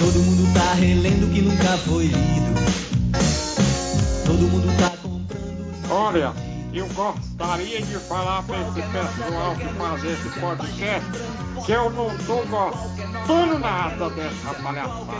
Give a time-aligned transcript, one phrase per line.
[0.00, 2.52] Todo mundo tá relendo que nunca foi lido.
[4.26, 5.92] Todo mundo tá comprando.
[5.92, 11.10] Olha, eu gostaria de falar para esse pessoal que faz esse podcast
[11.66, 15.12] que eu não tô gostando nada dessa palhaçada.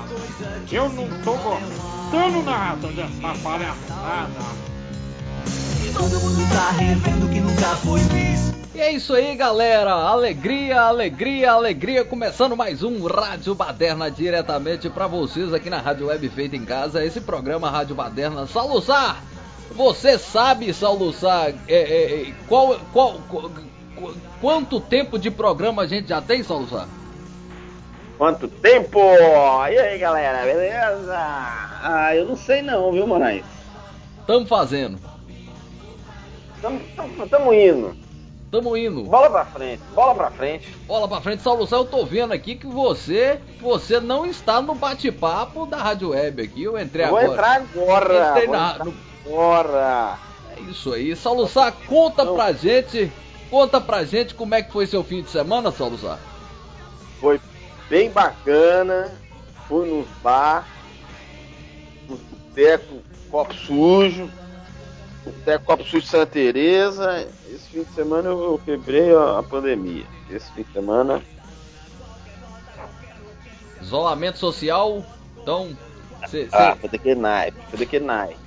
[0.70, 4.62] Eu não tô gostando nada dessa palhaçada.
[5.92, 8.62] Todo mundo tá revendo que nunca foi visto.
[8.75, 9.92] E é isso aí, galera.
[9.92, 12.03] Alegria, alegria, alegria.
[12.03, 17.05] Começando mais um Rádio Baderna diretamente pra vocês aqui na Rádio Web Feita em Casa.
[17.05, 18.47] Esse programa Rádio Baderna.
[18.47, 19.31] Saluçar!
[19.74, 23.50] Você sabe, Saluçar, é, é, é, qual, qual, qual-
[23.97, 26.86] qu- quanto tempo de programa a gente já tem, Saluçar?
[28.19, 28.98] Quanto tempo?
[29.00, 31.14] E aí, galera, beleza?
[31.16, 33.44] Ah, eu não sei não, viu, Moraes?
[34.27, 34.98] Tamo fazendo.
[36.60, 37.97] Tamo, tamo, tamo indo.
[38.52, 39.02] Tamo indo.
[39.04, 40.69] Bola pra frente, bola pra frente.
[40.86, 41.77] Bola pra frente, Saluçar.
[41.77, 46.62] Eu tô vendo aqui que você, você não está no bate-papo da Rádio Web aqui.
[46.62, 47.32] Eu entrei Vou agora.
[47.32, 48.30] entrar agora.
[48.30, 48.94] Entrei vou na- entrar no-
[49.27, 50.19] agora.
[50.56, 51.15] É isso aí.
[51.17, 52.34] Saluçar, conta Não.
[52.34, 53.11] pra gente,
[53.51, 56.19] conta pra gente como é que foi seu fim de semana, Saluçar.
[57.20, 57.41] Foi
[57.89, 59.11] bem bacana.
[59.69, 60.67] Fui nos bar,
[62.09, 62.98] nos botecos,
[63.31, 64.31] copo sujo.
[65.25, 67.28] Boteco Copo Sujo de Santa Teresa.
[67.48, 70.05] Esse fim de semana eu, eu quebrei a, a pandemia.
[70.28, 71.23] Esse fim de semana
[73.81, 75.05] Isolamento social,
[75.41, 75.77] então...
[76.28, 78.41] cê- cê- Ah, foi daquele naipe, foi daquele naipe.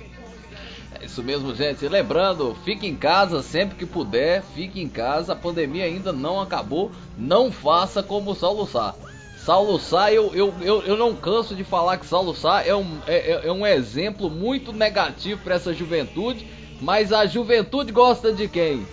[1.00, 1.86] É isso mesmo, gente.
[1.88, 5.32] Lembrando, fique em casa sempre que puder, fique em casa.
[5.32, 6.90] A pandemia ainda não acabou.
[7.18, 8.94] Não faça como o Saulo Sá.
[9.36, 12.98] Saulo Sá, eu, eu, eu, eu não canso de falar que Saulo Sá é um,
[13.06, 16.46] é, é- é um exemplo muito negativo para essa juventude.
[16.80, 18.86] Mas a juventude gosta de quem?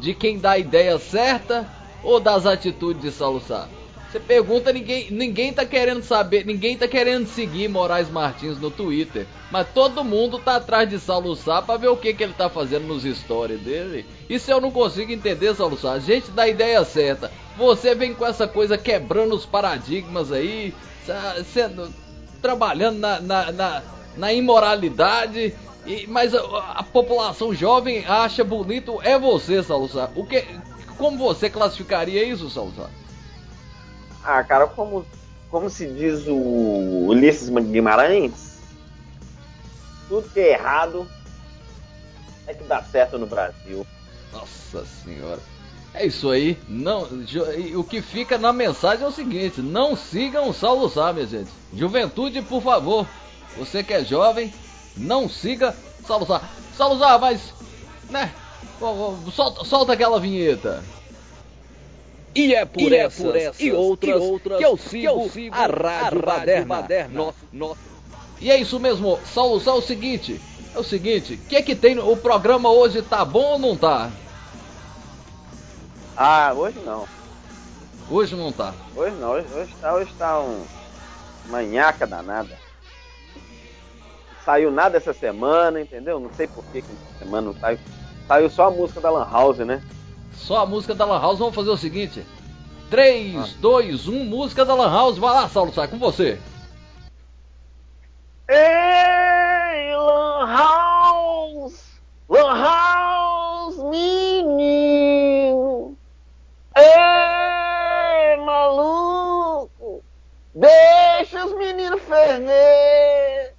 [0.00, 1.68] De quem dá a ideia certa
[2.02, 3.68] ou das atitudes de Saulo Sá?
[4.10, 9.24] Você pergunta, ninguém, ninguém tá querendo saber, ninguém tá querendo seguir Moraes Martins no Twitter.
[9.52, 12.50] Mas todo mundo tá atrás de Saulo Sá pra ver o que, que ele tá
[12.50, 14.04] fazendo nos stories dele.
[14.28, 15.92] Isso eu não consigo entender, Saulo Sá.
[15.92, 17.30] A gente dá a ideia certa.
[17.56, 20.74] Você vem com essa coisa quebrando os paradigmas aí,
[21.52, 21.88] sendo,
[22.42, 23.82] trabalhando na, na, na,
[24.16, 25.54] na imoralidade.
[25.86, 26.40] E, mas a,
[26.78, 30.10] a população jovem acha bonito é você, Saulo Sá.
[30.16, 30.44] O que,
[30.98, 32.90] como você classificaria isso, Saulo Sá?
[34.24, 35.04] Ah, cara, como,
[35.50, 38.60] como se diz o Ulisses Guimarães,
[40.08, 41.08] tudo que é errado
[42.46, 43.86] é que dá certo no Brasil.
[44.32, 45.40] Nossa senhora.
[45.94, 46.58] É isso aí.
[46.68, 47.08] Não,
[47.76, 51.50] o que fica na mensagem é o seguinte: não sigam o Saulo Sá, minha gente.
[51.74, 53.06] Juventude, por favor.
[53.56, 54.52] Você que é jovem,
[54.96, 55.74] não siga
[56.06, 56.42] Saulo Sá.
[56.76, 57.52] Saulo Sá, mas.
[58.08, 58.32] Né?
[59.34, 60.82] Solta, solta aquela vinheta.
[62.34, 64.88] E é por, E é essas, por essas e outras, e outras que eu que
[64.88, 66.32] sigo, eu sigo a Rádio a.
[66.32, 67.14] Rádio Baderna.
[67.14, 67.80] Nosso, nosso,
[68.40, 70.40] E é isso mesmo, Sá, é o seguinte.
[70.74, 71.98] É o seguinte, o que é que tem?
[71.98, 74.10] O programa hoje tá bom ou não tá?
[76.16, 77.08] Ah, hoje não.
[78.08, 78.74] Hoje não tá.
[78.94, 79.30] Hoje não.
[79.30, 80.64] Hoje, hoje, tá, hoje tá um
[81.48, 82.56] manhaca danada.
[84.44, 86.20] Saiu nada essa semana, entendeu?
[86.20, 87.78] Não sei por que que essa semana não saiu.
[88.28, 89.82] Saiu só a música da Lan House, né?
[90.40, 92.24] Só a música da Lan House, vamos fazer o seguinte.
[92.90, 95.18] 3, 2, 1, música da Lan House.
[95.18, 96.40] Vai lá, Saulo, sai com você.
[98.48, 102.00] Ei, Lan House!
[102.28, 105.96] Lan House, menino!
[106.76, 110.02] Ei, maluco!
[110.52, 113.54] Deixa os meninos ferver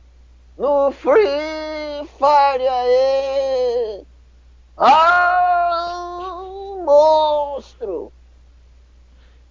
[0.57, 4.05] no Free Fire aí!
[4.77, 5.30] Ah,
[6.83, 8.11] monstro!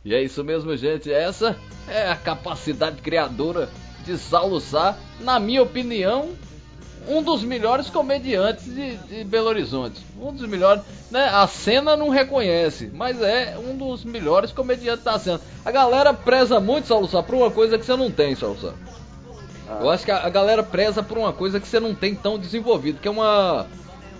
[0.05, 1.13] E é isso mesmo, gente.
[1.13, 1.57] Essa
[1.87, 3.69] é a capacidade criadora
[4.05, 4.97] de Saulo Sá.
[5.21, 6.31] Na minha opinião,
[7.07, 10.01] um dos melhores comediantes de, de Belo Horizonte.
[10.19, 10.83] Um dos melhores.
[11.11, 11.29] Né?
[11.29, 15.41] A cena não reconhece, mas é um dos melhores comediantes da cena.
[15.65, 18.73] A galera preza muito, Saulo Sá, por uma coisa que você não tem, Saulo Sá.
[19.81, 22.39] Eu acho que a, a galera preza por uma coisa que você não tem tão
[22.39, 23.67] desenvolvido, que é uma,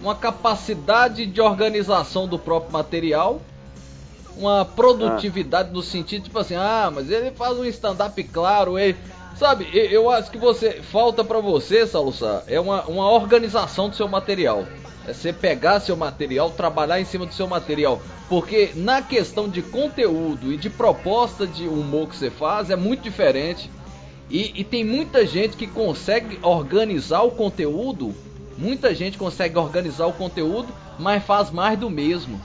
[0.01, 3.41] uma capacidade de organização do próprio material,
[4.37, 8.97] uma produtividade no sentido, tipo assim, ah, mas ele faz um stand-up claro, ele.
[9.37, 14.07] Sabe, eu, acho que você falta para você, Salussá, é uma, uma organização do seu
[14.07, 14.67] material.
[15.07, 18.03] É você pegar seu material, trabalhar em cima do seu material.
[18.29, 23.03] Porque na questão de conteúdo e de proposta de humor que você faz é muito
[23.03, 23.71] diferente.
[24.29, 28.15] E, e tem muita gente que consegue organizar o conteúdo.
[28.61, 30.69] Muita gente consegue organizar o conteúdo,
[30.99, 32.39] mas faz mais do mesmo.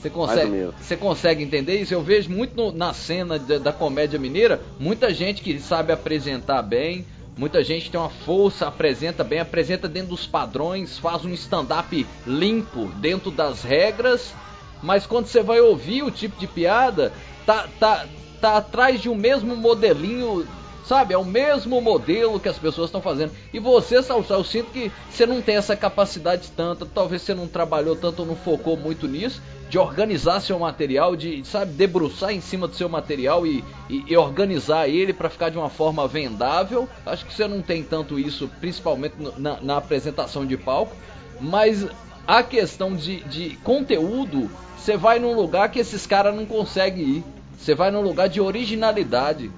[0.00, 1.94] Você consegue, você consegue entender isso?
[1.94, 6.62] Eu vejo muito no, na cena da, da, comédia mineira, muita gente que sabe apresentar
[6.62, 7.04] bem,
[7.36, 12.86] muita gente tem uma força, apresenta bem, apresenta dentro dos padrões, faz um stand-up limpo
[12.96, 14.34] dentro das regras,
[14.82, 17.12] mas quando você vai ouvir o tipo de piada,
[17.44, 18.06] tá, tá,
[18.40, 20.48] tá atrás de um mesmo modelinho
[20.84, 23.32] Sabe, é o mesmo modelo que as pessoas estão fazendo.
[23.52, 27.46] E você, Salsal, eu sinto que você não tem essa capacidade tanta, talvez você não
[27.46, 32.66] trabalhou tanto, não focou muito nisso, de organizar seu material, de, sabe, debruçar em cima
[32.66, 36.88] do seu material e, e, e organizar ele para ficar de uma forma vendável.
[37.06, 40.96] Acho que você não tem tanto isso, principalmente na, na apresentação de palco.
[41.40, 41.86] Mas
[42.26, 47.24] a questão de, de conteúdo, você vai num lugar que esses caras não conseguem ir.
[47.56, 49.50] Você vai num lugar de originalidade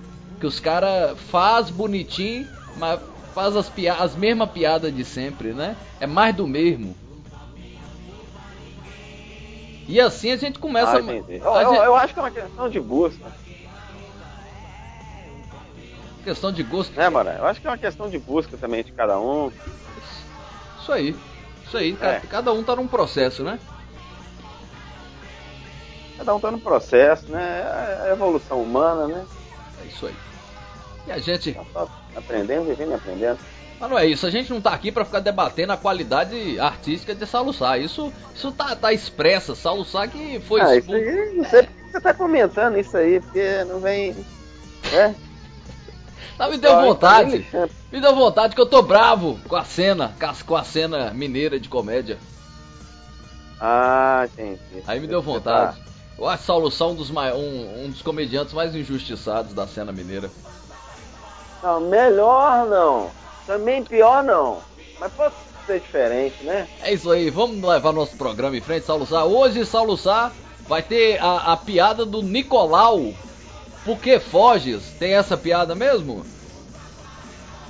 [0.43, 2.99] que os caras faz bonitinho, mas
[3.33, 5.77] faz as, pia as mesmas piadas de sempre, né?
[6.01, 6.97] É mais do mesmo.
[9.87, 10.97] E assim a gente começa.
[10.97, 11.63] Ah, a...
[11.63, 13.25] eu, eu, eu, acho que é uma questão de busca.
[16.25, 17.01] Questão de gosto.
[17.01, 19.53] É, mano, eu acho que é uma questão de busca também de cada um.
[20.81, 21.15] Isso aí.
[21.65, 21.97] Isso aí.
[22.01, 22.19] É.
[22.29, 23.61] Cada um tá num processo, né?
[26.19, 27.61] Cada um tá num processo, né?
[27.61, 29.25] É a evolução humana, né?
[29.85, 30.32] É isso aí.
[31.07, 31.53] E a gente.
[31.73, 33.39] Tá aprendendo, vivendo e aprendendo.
[33.81, 37.15] Mas não é isso, a gente não tá aqui para ficar debatendo a qualidade artística
[37.15, 37.77] de Salussá.
[37.77, 39.57] Isso, isso tá, tá expressa.
[39.57, 40.61] Salussá que foi.
[40.61, 44.15] Ah, isso aí, não sei porque você tá comentando isso aí, porque não vem.
[44.93, 45.15] É?
[46.39, 47.47] Tá, me deu vontade.
[47.93, 50.15] Me deu vontade que eu tô bravo com a cena,
[50.47, 52.19] com a cena mineira de comédia.
[53.61, 54.83] Ah, entendi.
[54.87, 55.81] Aí me deu vontade.
[56.19, 60.31] Eu acho Salussá um dos, um, um dos comediantes mais injustiçados da cena mineira.
[61.63, 63.11] Não, melhor não.
[63.47, 64.59] Também pior não.
[64.99, 65.35] Mas pode
[65.67, 66.67] ser diferente, né?
[66.83, 69.25] É isso aí, vamos levar nosso programa em frente, Saulo Sá.
[69.25, 70.33] Hoje, Saulo Sá
[70.67, 73.13] vai ter a, a piada do Nicolau.
[73.85, 74.83] Por que foges?
[74.99, 76.25] Tem essa piada mesmo?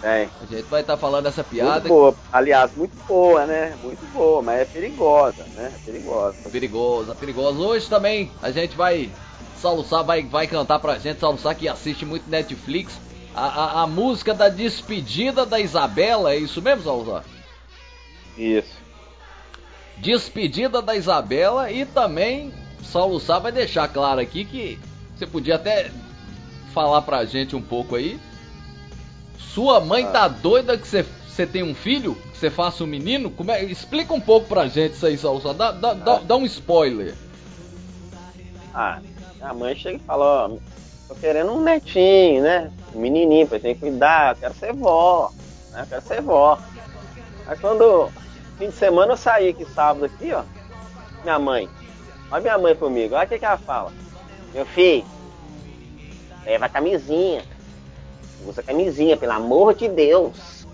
[0.00, 0.28] Tem.
[0.40, 1.80] A gente vai estar tá falando essa piada.
[1.80, 2.14] Muito boa.
[2.32, 3.76] Aliás, muito boa, né?
[3.82, 5.72] Muito boa, mas é perigosa, né?
[5.74, 6.36] É perigosa.
[6.50, 7.58] Perigosa, perigosa.
[7.58, 9.10] Hoje também a gente vai.
[9.60, 11.20] Saulo Sá vai, vai cantar pra gente.
[11.20, 12.98] Saulo Sá que assiste muito Netflix
[13.34, 17.24] a, a, a, música da despedida da Isabela, é isso mesmo, Salvador?
[18.36, 18.76] Isso.
[19.98, 22.52] Despedida da Isabela e também
[22.82, 24.78] Saulo Sá vai deixar claro aqui que
[25.16, 25.90] você podia até
[26.74, 28.18] falar pra gente um pouco aí.
[29.38, 30.10] Sua mãe ah.
[30.10, 32.14] tá doida que você, você tem um filho?
[32.14, 33.30] Que você faça um menino?
[33.30, 35.52] Como é, explica um pouco pra gente isso aí, Saulo Sá.
[35.52, 35.94] Dá, dá, ah.
[35.94, 37.14] dá, dá um spoiler.
[38.74, 39.00] Ah,
[39.40, 40.56] a mãe chega e fala, ó,
[41.08, 42.72] tô querendo um netinho, né?
[42.98, 45.30] Menininho, pra gente cuidar, eu quero ser vó,
[45.70, 45.82] né?
[45.82, 46.58] Eu quero ser vó.
[47.46, 48.10] Aí quando
[48.58, 50.42] fim de semana eu saí aqui sábado aqui, ó,
[51.22, 51.68] minha mãe,
[52.30, 53.92] olha minha mãe comigo, olha o que, que ela fala.
[54.54, 55.04] Meu filho,
[56.44, 57.42] leva a camisinha.
[58.44, 60.66] Usa camisinha, pelo amor de Deus.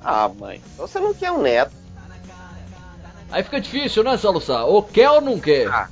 [0.00, 1.72] Ah, mãe, então você não quer um neto.
[3.30, 4.64] Aí fica difícil, né, Salussá?
[4.64, 5.68] Ou quer ou não quer?
[5.68, 5.88] Ah.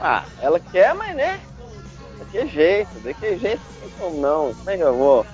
[0.00, 1.40] ah, ela quer, mas né?
[2.24, 3.60] Que jeito, de que jeito,
[3.98, 4.54] como não?
[4.54, 5.26] Como é que eu vou?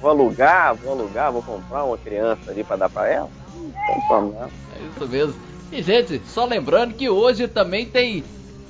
[0.00, 3.30] Vou alugar, vou alugar, vou comprar uma criança ali para dar para ela?
[3.54, 4.50] Não tem.
[4.76, 5.34] É isso mesmo.
[5.72, 8.22] E gente, só lembrando que hoje também tem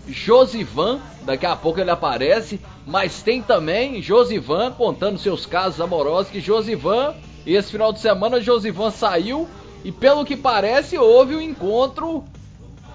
[0.09, 6.41] Josivan, daqui a pouco ele aparece, mas tem também Josivan contando seus casos amorosos, que
[6.41, 7.15] Josivan,
[7.45, 9.49] esse final de semana Josivan saiu
[9.85, 12.25] e pelo que parece houve um encontro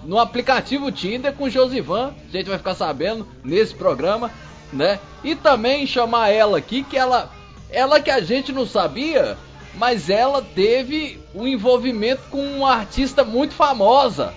[0.04, 4.32] no aplicativo Tinder com Josivan, a gente vai ficar sabendo nesse programa
[4.72, 5.00] né?
[5.24, 7.32] E também chamar ela aqui que ela
[7.70, 9.38] ela que a gente não sabia,
[9.76, 14.34] mas ela teve um envolvimento com uma artista muito famosa,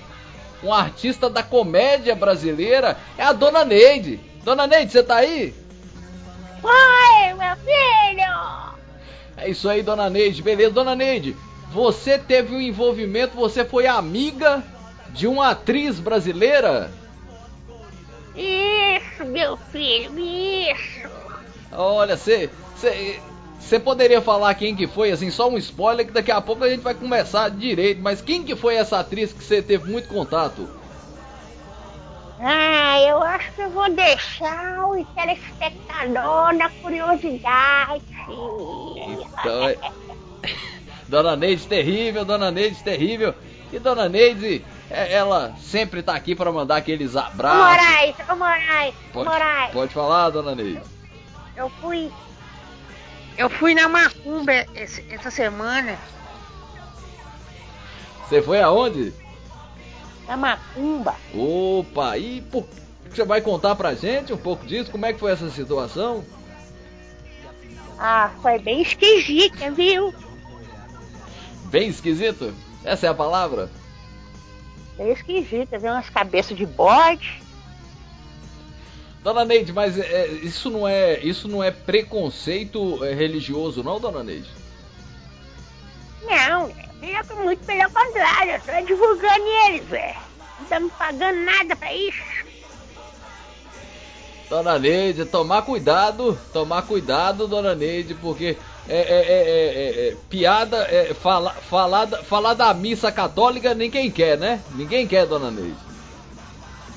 [0.63, 4.21] uma artista da comédia brasileira, é a Dona Neide.
[4.45, 5.53] Dona Neide, você tá aí?
[6.63, 8.75] Oi, meu filho!
[9.37, 10.43] É isso aí, Dona Neide.
[10.43, 11.37] Beleza, Dona Neide.
[11.73, 14.63] Você teve um envolvimento, você foi amiga
[15.11, 16.91] de uma atriz brasileira?
[18.37, 21.09] Isso, meu filho, isso.
[21.73, 22.51] Olha, você.
[23.65, 26.69] Você poderia falar quem que foi, assim, só um spoiler que daqui a pouco a
[26.69, 30.69] gente vai começar direito, mas quem que foi essa atriz que você teve muito contato?
[32.39, 38.05] Ah, eu acho que eu vou deixar o telespectador na curiosidade.
[38.29, 39.79] Então, é...
[41.09, 43.35] Dona Neide terrível, Dona Neide terrível.
[43.73, 47.59] E Dona Neide, ela sempre tá aqui para mandar aqueles Ô abraços.
[47.59, 49.73] Moraes, ô Moraes, Pode, Moraes.
[49.73, 50.81] pode falar, Dona Neide.
[51.57, 52.11] Eu fui.
[53.37, 55.97] Eu fui na Macumba esse- essa semana.
[58.29, 59.13] Você foi aonde?
[60.27, 61.15] Na Macumba.
[61.35, 62.67] Opa, e por...
[63.11, 64.91] você vai contar pra gente um pouco disso?
[64.91, 66.25] Como é que foi essa situação?
[67.99, 70.13] Ah, foi bem esquisita, viu?
[71.67, 72.55] Bem esquisito?
[72.85, 73.71] Essa é a palavra?
[74.97, 75.93] Bem esquisita, viu?
[75.93, 77.43] Umas cabeças de bode.
[79.23, 84.23] Dona Neide, mas é, isso não é isso não é preconceito é, religioso, não, Dona
[84.23, 84.51] Neide?
[86.23, 86.71] Não,
[87.03, 90.17] eu muito pelo contrário, eu tô divulgando eles, velho.
[90.71, 92.23] Não me pagando nada pra isso.
[94.49, 100.77] Dona Neide, tomar cuidado, tomar cuidado, Dona Neide, porque é, é, é, é, é, piada,
[100.91, 104.61] é, fala, falar, da- falar da missa católica ninguém quer, né?
[104.75, 105.77] Ninguém quer, Dona Neide.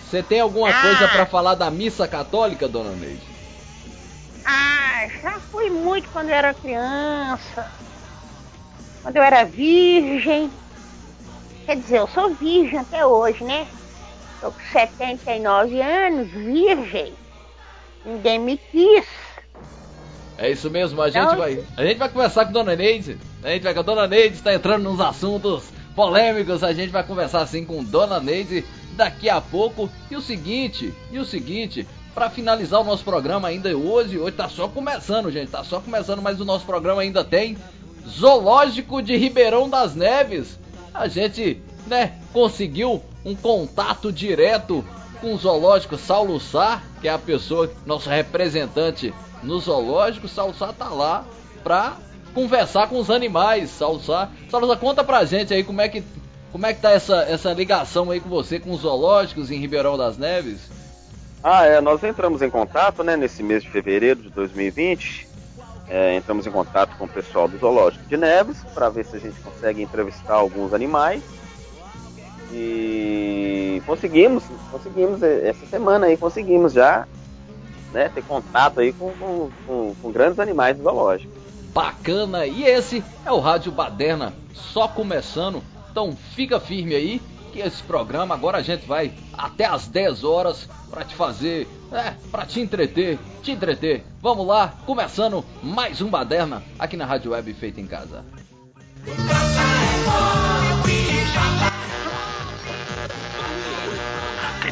[0.10, 0.82] Você tem alguma Ah.
[0.82, 3.22] coisa pra falar da missa católica, Dona Neide?
[4.46, 7.70] Ah, já fui muito quando eu era criança.
[9.01, 10.51] Quando eu era virgem.
[11.65, 13.67] Quer dizer, eu sou virgem até hoje, né?
[14.39, 17.13] Tô com 79 anos, virgem.
[18.06, 19.06] Ninguém me quis.
[20.38, 21.38] É isso mesmo, a gente Não.
[21.38, 21.63] vai.
[21.75, 23.17] A gente vai conversar com Dona Neide.
[23.44, 25.63] A gente vai com a Dona Neide, está entrando nos assuntos
[25.96, 26.63] polêmicos.
[26.63, 28.63] A gente vai conversar assim com Dona Neide
[28.96, 29.89] daqui a pouco.
[30.12, 34.48] E o seguinte, e o seguinte, para finalizar o nosso programa ainda hoje, hoje tá
[34.48, 37.58] só começando, gente, tá só começando, mas o nosso programa ainda tem
[38.08, 40.58] Zoológico de Ribeirão das Neves.
[40.94, 44.84] A gente, né, conseguiu um contato direto
[45.18, 50.28] com o zoológico Saulo Sá, que é a pessoa, nosso representante no zoológico.
[50.28, 51.26] Saulo Sá tá lá
[51.64, 51.98] pra
[52.34, 53.70] conversar com os animais.
[53.70, 56.04] Saulo Sá, Saulo Sá, conta pra gente aí como é que
[56.52, 59.98] como é que tá essa, essa ligação aí com você com os zoológicos em Ribeirão
[59.98, 60.62] das Neves?
[61.44, 65.28] Ah, é, nós entramos em contato, né, nesse mês de fevereiro de 2020.
[65.90, 69.20] É, entramos em contato com o pessoal do Zoológico de Neves para ver se a
[69.20, 71.24] gente consegue entrevistar alguns animais.
[72.51, 77.08] E conseguimos, conseguimos eh, essa semana aí, conseguimos já
[77.94, 81.32] né, ter contato aí com, com, com- com grandes animais do zoológico.
[81.74, 85.62] Bacana, e esse é o Rádio Baderna, só começando.
[85.92, 87.22] Então fica firme aí,
[87.54, 92.13] que esse programa agora a gente vai até às 10 horas pra te fazer, é,
[92.32, 94.04] pra te entreter, te entreter.
[94.22, 98.24] Vamos lá, começando mais um Baderna aqui na Rádio Web Feita em Casa.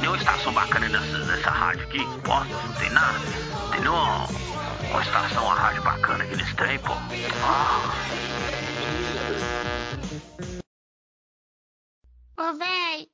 [0.05, 1.97] Tem nenhuma estação bacana nessa, nessa rádio aqui?
[1.97, 3.17] Não tem nada?
[3.71, 3.87] Tem
[4.91, 6.91] uma estação, uma rádio bacana que eles têm, pô?
[7.43, 7.91] Ah.
[12.37, 13.09] Ô, véi,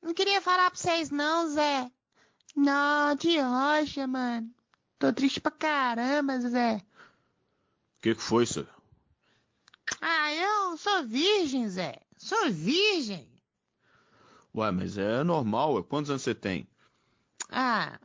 [0.00, 1.90] não queria falar pra vocês não, Zé.
[2.54, 4.48] Não, de rocha, mano.
[5.00, 6.76] Tô triste pra caramba, Zé.
[6.76, 8.68] O que, que foi, senhor?
[10.00, 12.00] Ah, eu sou virgem, Zé.
[12.16, 13.35] Sou virgem.
[14.56, 15.82] Ué, mas é normal, ué.
[15.82, 16.66] Quantos anos você tem?
[17.50, 17.98] Ah,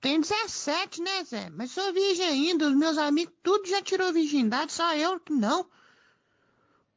[0.00, 1.48] tenho 17, né, Zé?
[1.50, 2.66] Mas sou virgem ainda.
[2.66, 5.64] Os meus amigos tudo já tirou virgindade, só eu que não.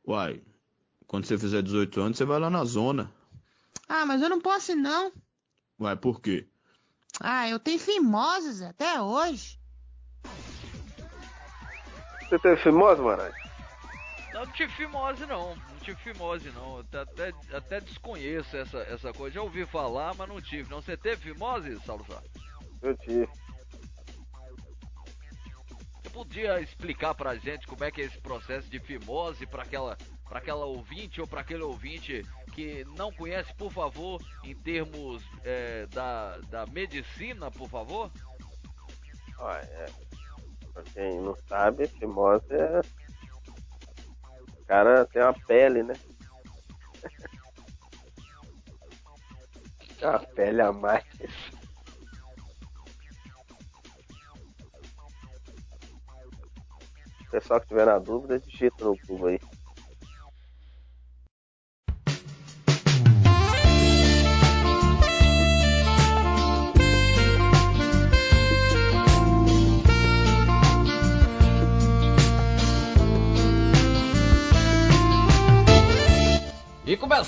[0.07, 0.41] Uai,
[1.05, 3.13] quando você fizer 18 anos, você vai lá na zona.
[3.88, 5.12] Ah, mas eu não posso não.
[5.79, 6.48] Uai, por quê?
[7.19, 9.60] Ah, eu tenho fimose, Zé, até hoje.
[12.27, 13.36] Você teve fimose, Moraes?
[14.33, 16.79] Não tive fimose não tive fimose não.
[16.79, 19.35] Até, até, desconheço essa, essa coisa.
[19.35, 20.69] Já ouvi falar, mas não tive.
[20.69, 21.97] Não, você teve fimose, Sá?
[22.81, 23.27] Eu tive.
[26.01, 29.97] Você podia explicar pra gente como é que é esse processo de fimose pra aquela,
[30.27, 35.85] pra aquela ouvinte ou pra aquele ouvinte que não conhece, por favor, em termos é,
[35.88, 38.11] da, da medicina, por favor?
[39.38, 39.85] Olha,
[40.73, 43.00] pra quem não sabe, fimose é.
[44.72, 45.94] Cara tem uma pele, né?
[50.01, 51.04] Uma pele a mais.
[57.30, 59.40] Pessoal que tiver na dúvida, digita no Google aí.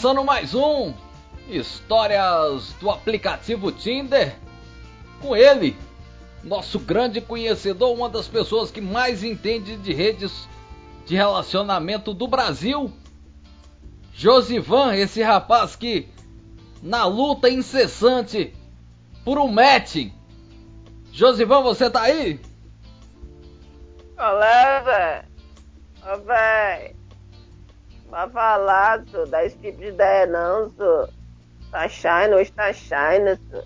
[0.03, 0.93] Começando mais um
[1.47, 4.35] Histórias do aplicativo Tinder.
[5.21, 5.77] Com ele,
[6.43, 10.49] nosso grande conhecedor, uma das pessoas que mais entende de redes
[11.05, 12.91] de relacionamento do Brasil.
[14.13, 16.09] Josivan, esse rapaz que
[16.81, 18.53] na luta incessante
[19.23, 20.13] por um matching.
[21.13, 22.41] Josivan, você tá aí?
[24.17, 25.25] Olá, velho.
[26.05, 27.02] Ô, velho.
[28.13, 29.27] Vai falar, senhor.
[29.27, 31.09] Dá esse tipo de ideia, não, senhor.
[31.71, 33.65] Tá shine, hoje tá shine, senhor.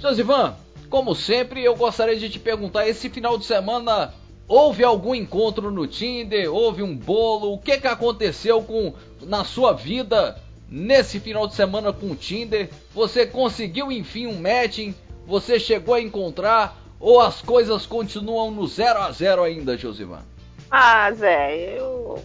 [0.00, 0.56] Josivan,
[0.90, 4.12] como sempre, eu gostaria de te perguntar: esse final de semana
[4.48, 6.52] houve algum encontro no Tinder?
[6.52, 7.52] Houve um bolo?
[7.52, 12.68] O que, que aconteceu com na sua vida nesse final de semana com o Tinder?
[12.92, 14.92] Você conseguiu enfim um matching?
[15.24, 16.76] Você chegou a encontrar?
[16.98, 20.24] Ou as coisas continuam no 0 a 0 ainda, Josivan?
[20.70, 22.22] Ah, Zé, eu.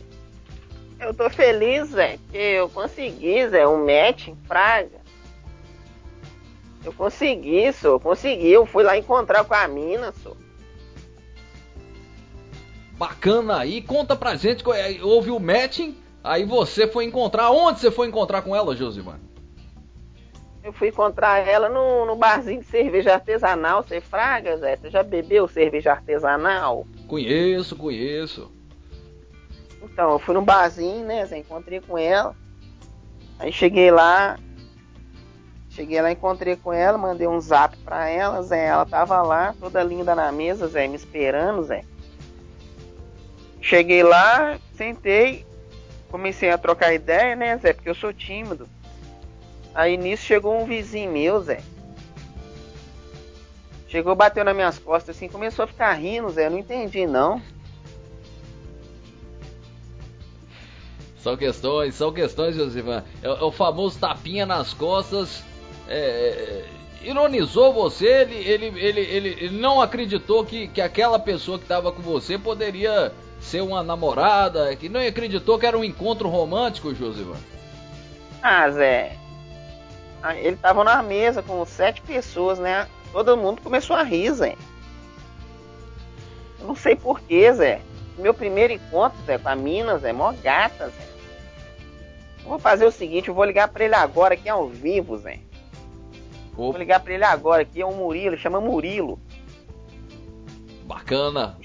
[0.99, 5.01] Eu tô feliz, Zé, que eu consegui, Zé, um match em Praga.
[6.83, 8.51] Eu consegui, só, consegui.
[8.51, 10.33] Eu fui lá encontrar com a mina, só.
[12.93, 17.89] Bacana aí, conta pra gente, é, houve o matching, aí você foi encontrar, onde você
[17.89, 19.19] foi encontrar com ela, Josivan?
[20.63, 24.75] Eu fui encontrar ela no, no barzinho de cerveja artesanal, você fraga, Zé?
[24.75, 26.85] Você já bebeu cerveja artesanal?
[27.07, 28.51] Conheço, conheço.
[29.81, 31.39] Então, eu fui no barzinho, né, Zé?
[31.39, 32.35] Encontrei com ela.
[33.39, 34.37] Aí cheguei lá,
[35.71, 38.67] cheguei lá, encontrei com ela, mandei um zap pra ela, Zé.
[38.67, 41.83] Ela tava lá, toda linda na mesa, Zé, me esperando, Zé.
[43.59, 45.43] Cheguei lá, sentei,
[46.11, 47.73] comecei a trocar ideia, né, Zé?
[47.73, 48.69] Porque eu sou tímido.
[49.73, 51.61] Aí nisso chegou um vizinho meu, Zé.
[53.87, 56.47] Chegou, bateu nas minhas costas assim, começou a ficar rindo, Zé.
[56.47, 57.41] Eu não entendi, não.
[61.21, 63.03] São questões, são questões, Josivan.
[63.21, 65.43] É, é, o famoso tapinha nas costas.
[65.87, 66.65] É, é,
[67.03, 71.91] ironizou você, ele, ele, ele, ele, ele não acreditou que, que aquela pessoa que estava
[71.91, 77.37] com você poderia ser uma namorada, que não acreditou que era um encontro romântico, Josivan.
[78.41, 79.17] Ah, Zé,
[80.35, 82.87] ele tava na mesa com sete pessoas, né?
[83.11, 84.55] Todo mundo começou a rir, Zé.
[86.59, 87.81] Eu não sei porquê, Zé.
[88.17, 91.11] Meu primeiro encontro, Zé, com a mina, Zé, mó gata, Zé.
[92.43, 95.39] Eu vou fazer o seguinte, eu vou ligar pra ele agora aqui ao vivo, Zé.
[96.53, 99.19] Vou ligar pra ele agora aqui, é um Murilo, chama Murilo.
[100.85, 101.57] Bacana.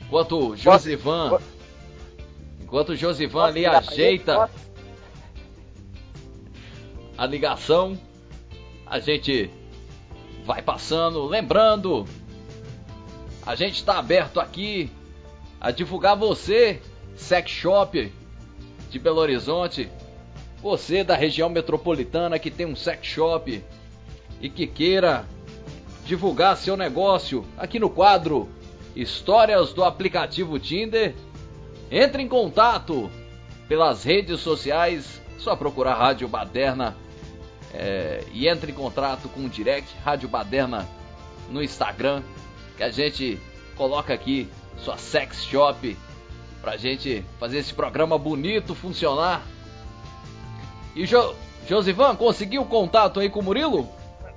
[0.00, 1.38] Enquanto o Josivan.
[2.60, 4.50] Enquanto o Josivan ali ajeita
[7.16, 7.98] a ligação,
[8.86, 9.50] a gente
[10.44, 12.06] vai passando, lembrando,
[13.44, 14.90] a gente está aberto aqui
[15.60, 16.80] a divulgar você,
[17.16, 18.12] sex shop
[18.90, 19.88] de Belo Horizonte,
[20.60, 23.62] você da região metropolitana que tem um sex shop
[24.40, 25.24] e que queira
[26.04, 28.48] divulgar seu negócio aqui no quadro
[28.94, 31.14] Histórias do aplicativo Tinder,
[31.90, 33.10] entre em contato
[33.68, 36.96] pelas redes sociais, só procurar Rádio Baderna
[37.74, 40.88] é, e entre em contato com o direct Rádio Baderna
[41.50, 42.22] no Instagram,
[42.76, 43.40] que a gente
[43.76, 44.48] coloca aqui
[44.78, 45.96] sua sex shop
[46.60, 49.42] pra gente fazer esse programa bonito funcionar.
[50.94, 51.34] E jo
[51.68, 53.88] Josivan, conseguiu contato aí com o Murilo?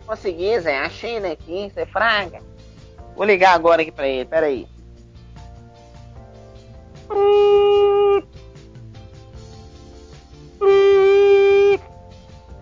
[0.06, 2.42] Consegui, Zé, achei né, aqui, você fraga.
[3.16, 4.68] Vou ligar agora aqui pra ele, peraí.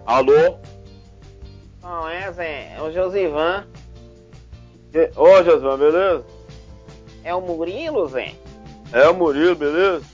[0.07, 0.57] Alô?
[1.83, 3.67] Não é, Zé, é o Josivan.
[5.17, 6.25] Ô, Josivan, beleza?
[7.25, 8.33] É o Murilo, Zé?
[8.93, 10.05] É o Murilo, beleza?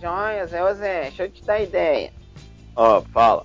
[0.00, 2.12] Joia, Zé, ô Zé, deixa eu te dar ideia.
[2.76, 3.44] Ó, fala.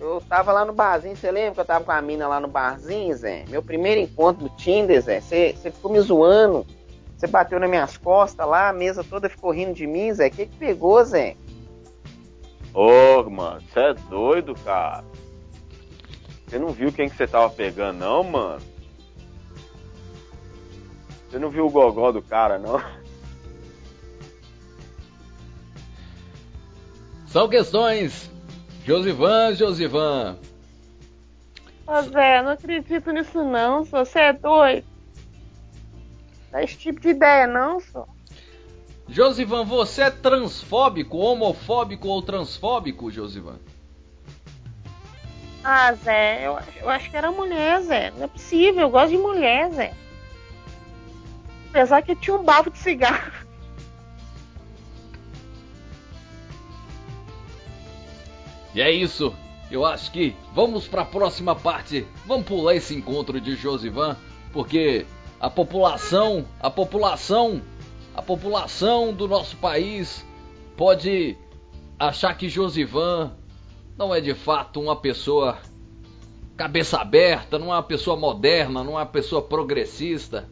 [0.00, 2.48] Eu tava lá no barzinho, você lembra que eu tava com a mina lá no
[2.48, 3.44] barzinho, Zé?
[3.50, 6.66] Meu primeiro encontro no Tinder, Zé, você ficou me zoando.
[7.14, 10.28] Você bateu nas minhas costas lá, a mesa toda ficou rindo de mim, Zé.
[10.28, 11.36] O que que pegou, Zé?
[12.74, 15.04] Ô, mano, você é doido, cara.
[16.44, 18.60] Você não viu quem que você tava pegando, não, mano?
[21.30, 22.82] Você não viu o gogó do cara, não?
[27.26, 28.30] São questões.
[28.84, 30.36] Josivan, Josivan.
[31.86, 34.04] Ô Zé, não acredito nisso não, só.
[34.04, 34.86] Você é doido.
[36.50, 38.06] Dá esse tipo de ideia não, só.
[39.08, 43.58] Josivan, você é transfóbico, homofóbico ou transfóbico, Josivan?
[45.62, 48.10] Ah, Zé, eu, eu acho que era mulher, Zé.
[48.10, 49.94] Não é possível, eu gosto de mulher, Zé.
[51.70, 53.32] Apesar que tinha um bafo de cigarro.
[58.74, 59.34] E é isso.
[59.70, 62.06] Eu acho que vamos para a próxima parte.
[62.26, 64.16] Vamos pular esse encontro de Josivan,
[64.52, 65.06] porque
[65.40, 67.62] a população, a população,
[68.14, 70.24] a população do nosso país
[70.76, 71.36] pode
[71.98, 73.32] achar que Josivan
[73.98, 75.58] não é de fato uma pessoa
[76.56, 80.48] cabeça aberta, não é uma pessoa moderna, não é uma pessoa progressista.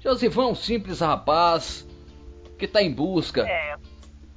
[0.00, 1.86] Josivan é um simples rapaz
[2.58, 3.48] que está em busca.
[3.48, 3.76] É.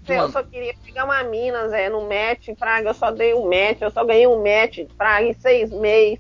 [0.07, 3.81] Eu só queria pegar uma mina, Zé, no match, Praga, eu só dei um match,
[3.81, 6.19] eu só ganhei um match, Praga, em seis meses,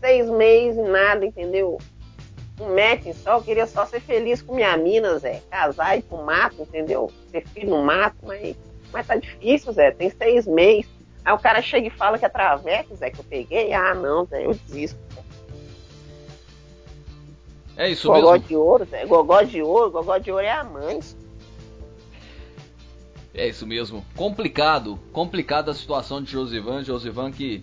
[0.00, 1.76] seis meses e nada, entendeu?
[2.60, 6.02] Um match só, eu queria só ser feliz com minha mina, Zé, casar e ir
[6.02, 7.10] pro mato, entendeu?
[7.30, 8.56] Ter filho no mato, mas,
[8.92, 10.90] mas tá difícil, Zé, tem seis meses.
[11.24, 14.24] Aí o cara chega e fala que é traveco, Zé, que eu peguei, ah, não,
[14.24, 14.98] Zé, eu desisto.
[17.76, 18.48] É isso gogó mesmo.
[18.48, 20.98] de ouro, Zé, gogó de ouro, gogó de ouro é a mãe.
[23.32, 24.04] É isso mesmo.
[24.16, 26.82] Complicado, complicada a situação de Josivan.
[26.82, 27.62] Josivan que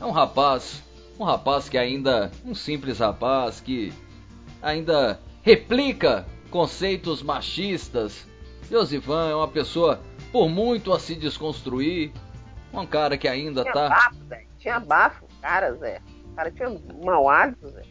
[0.00, 0.82] é um rapaz,
[1.16, 3.92] um rapaz que ainda, um simples rapaz que
[4.62, 8.26] ainda replica conceitos machistas.
[8.70, 12.12] Josivan é uma pessoa por muito a se desconstruir.
[12.72, 13.88] Um cara que ainda tinha tá.
[13.88, 14.46] Bafo, Zé.
[14.58, 16.00] Tinha bafo, cara, Zé.
[16.24, 17.82] O cara tinha mau hálito, Zé.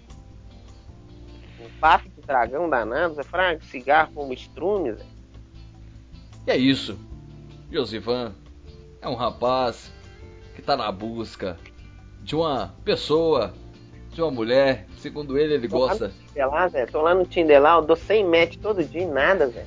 [1.60, 3.24] Um bafo de dragão danado, Zé.
[3.24, 5.06] Franco, cigarro como estrume, Zé.
[6.48, 6.98] E é isso.
[7.70, 8.34] Josivan
[9.02, 9.92] é um rapaz
[10.56, 11.58] que tá na busca
[12.22, 13.54] de uma pessoa,
[14.12, 14.86] de uma mulher.
[14.98, 16.06] Segundo ele, ele Tô gosta.
[16.06, 16.86] Lá Tinder lá, Zé.
[16.86, 19.66] Tô lá no Tinder lá, eu dou 100 match todo dia e nada, Zé.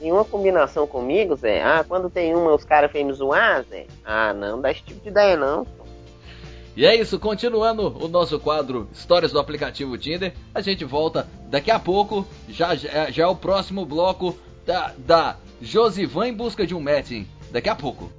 [0.00, 1.62] Nenhuma combinação comigo, Zé.
[1.62, 3.86] Ah, quando tem uma, os caras vêm me zoar, Zé.
[4.04, 5.66] Ah, não, dá esse tipo de ideia, não.
[6.74, 11.70] E é isso, continuando o nosso quadro Histórias do aplicativo Tinder, a gente volta daqui
[11.70, 16.74] a pouco, já já, já é o próximo bloco da, da Josivan em busca de
[16.74, 17.26] um matching.
[17.50, 18.10] Daqui a pouco.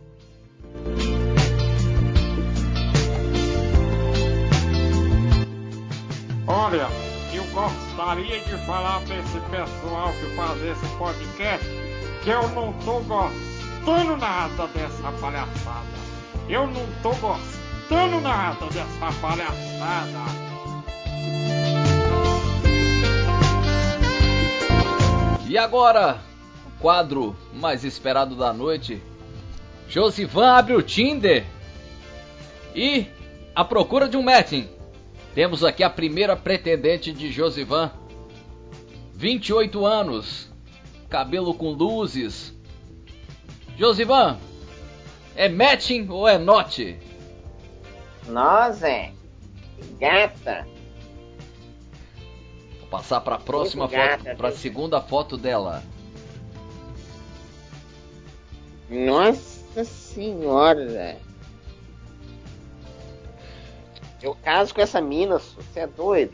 [6.55, 6.87] Olha,
[7.33, 11.65] eu gostaria de falar pra esse pessoal que faz esse podcast
[12.23, 15.87] que eu não tô gostando nada dessa palhaçada.
[16.47, 20.19] Eu não tô gostando nada dessa palhaçada.
[25.47, 26.21] E agora,
[26.67, 29.01] o quadro mais esperado da noite.
[29.89, 31.45] Josivan abre o Tinder
[32.75, 33.07] e
[33.55, 34.69] a procura de um matching.
[35.33, 37.91] Temos aqui a primeira pretendente de Josivan.
[39.13, 40.51] 28 anos,
[41.09, 42.53] cabelo com luzes.
[43.77, 44.37] Josivan,
[45.35, 46.99] é matching ou é not?
[48.73, 49.11] Zé.
[49.99, 50.67] Gata.
[52.79, 55.83] Vou passar para a próxima Muito foto, para a segunda foto dela.
[58.89, 61.19] Nossa senhora,
[64.23, 66.31] Eu caso com essa mina, você é doido.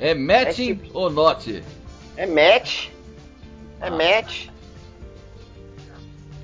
[0.00, 1.62] É matching É tipo- ou not?
[2.16, 2.88] É match.
[3.80, 3.90] É Ah.
[3.90, 4.46] match.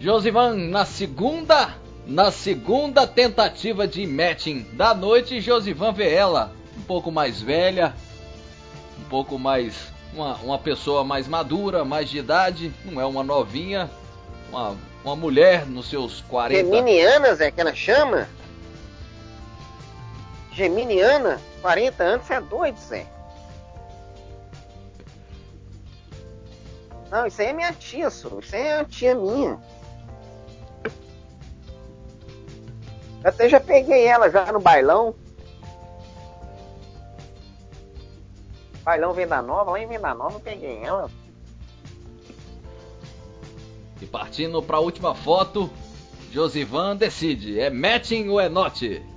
[0.00, 1.74] Josivan, na segunda,
[2.06, 7.94] na segunda tentativa de matching da noite, Josivan vê ela um pouco mais velha,
[9.00, 9.74] um pouco mais
[10.12, 13.90] uma, uma pessoa mais madura, mais de idade, não é uma novinha,
[14.50, 16.64] uma, uma mulher nos seus 40.
[16.64, 18.28] Geminiana, Zé, que ela chama?
[20.52, 21.40] Geminiana?
[21.60, 23.06] 40 anos, você é doido, Zé.
[27.10, 28.08] Não, isso aí é minha tia.
[28.08, 29.60] Isso aí é uma tia minha.
[33.22, 35.14] Até já peguei ela já no bailão.
[38.82, 41.08] Bailão Venda Nova, lá em Venda Nova eu peguei ela.
[44.00, 45.70] E partindo para a última foto,
[46.32, 49.11] Josivan decide, é matching ou é not?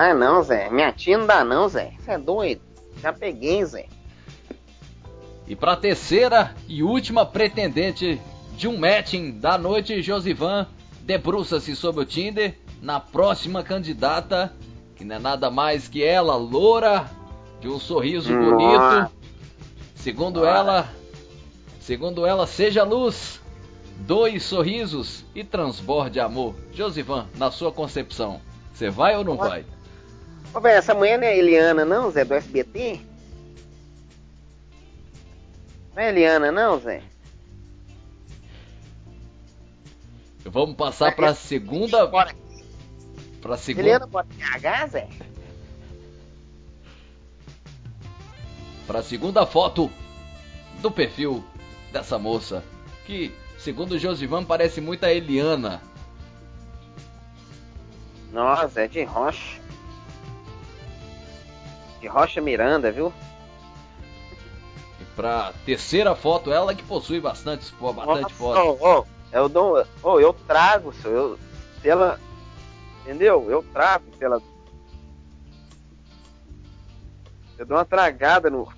[0.00, 0.70] Ah não, Zé.
[0.70, 1.92] Minha tia não dá não, Zé.
[1.98, 2.60] Você é doido.
[3.02, 3.86] Já peguei, Zé.
[5.44, 8.20] E para a terceira e última pretendente
[8.56, 10.68] de um matching da noite, Josivan
[11.00, 14.54] debruça-se sobre o Tinder na próxima candidata,
[14.94, 17.10] que não é nada mais que ela, loura,
[17.60, 19.10] de um sorriso bonito.
[19.96, 20.88] Segundo ela,
[21.80, 23.40] segundo ela, seja luz,
[23.96, 26.54] dois sorrisos e transborde amor.
[26.72, 28.40] Josivan, na sua concepção,
[28.72, 29.64] você vai ou não vai?
[30.54, 33.00] Ô, velho, essa mulher não é Eliana não, Zé, do SBT?
[35.94, 37.02] Não é Eliana não, Zé?
[40.44, 42.34] Vamos passar para a segunda, Bora.
[43.42, 45.08] para segunda, Eliana pode PH, Zé?
[48.88, 49.90] para a segunda foto
[50.80, 51.44] do perfil
[51.92, 52.64] dessa moça,
[53.04, 55.82] que, segundo o Josivan, parece muito a Eliana.
[58.32, 59.60] Nossa, é de rocha.
[62.00, 63.12] De Rocha Miranda, viu?
[65.00, 68.78] E pra terceira foto, ela que possui bastante, bastante Nossa, foto.
[68.80, 71.38] ó, eu dou, ó, eu trago, senhor, eu,
[71.82, 72.18] se ela,
[73.02, 73.50] entendeu?
[73.50, 74.40] Eu trago, se ela,
[77.58, 78.68] eu dou uma tragada no,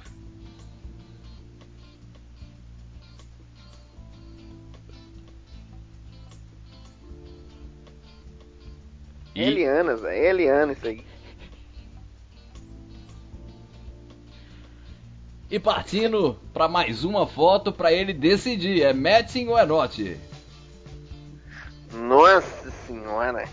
[9.34, 11.04] E- Eliana, Zé, é Eliana isso aí.
[15.50, 20.16] E partindo pra mais uma foto pra ele decidir, é matching ou é not?
[21.92, 23.48] Nossa senhora.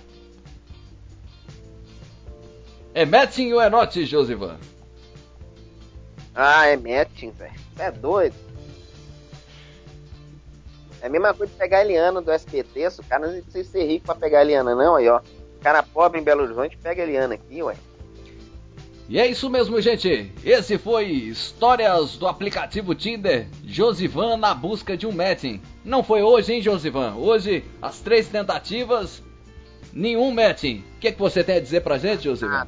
[2.93, 4.57] É matching ou é not, Josivan?
[6.35, 7.51] Ah, é Zé.
[7.75, 8.35] Você é doido.
[11.01, 13.71] É a mesma coisa de pegar a Eliana do SPT, se o cara não precisa
[13.71, 15.17] ser rico pra pegar a Eliana, não, aí, ó.
[15.19, 17.75] O cara pobre em Belo Horizonte pega a Eliana aqui, ué.
[19.09, 20.33] E é isso mesmo, gente.
[20.43, 23.47] Esse foi Histórias do aplicativo Tinder.
[23.63, 25.61] Josivan na busca de um matching.
[25.83, 27.15] Não foi hoje, hein, Josivan?
[27.15, 29.23] Hoje, as três tentativas,
[29.93, 30.83] nenhum matching.
[30.97, 32.67] O que, é que você tem a dizer pra gente, Josivan?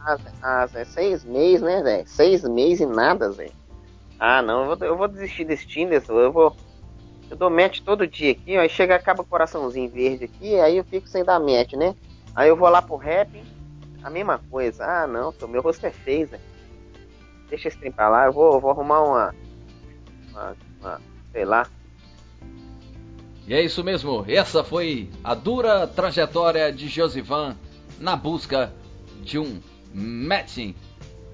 [0.00, 2.04] Ah, ah, Zé, seis meses, né, Zé?
[2.06, 3.50] Seis meses e nada, Zé.
[4.18, 6.56] Ah, não, eu vou, eu vou desistir desse Tinder, eu vou...
[7.28, 10.76] Eu dou match todo dia aqui, ó, aí chega, acaba o coraçãozinho verde aqui, aí
[10.76, 11.94] eu fico sem dar match, né?
[12.34, 13.30] Aí eu vou lá pro rap,
[14.02, 14.84] a mesma coisa.
[14.84, 16.40] Ah, não, meu rosto é feio, Zé.
[17.48, 19.34] Deixa esse trem pra lá, eu vou, vou arrumar uma,
[20.30, 21.00] uma, uma,
[21.32, 21.66] sei lá.
[23.46, 24.24] E é isso mesmo.
[24.28, 27.56] Essa foi a dura trajetória de Josivan
[27.98, 28.72] na busca
[29.22, 29.60] de um
[29.92, 30.74] matching,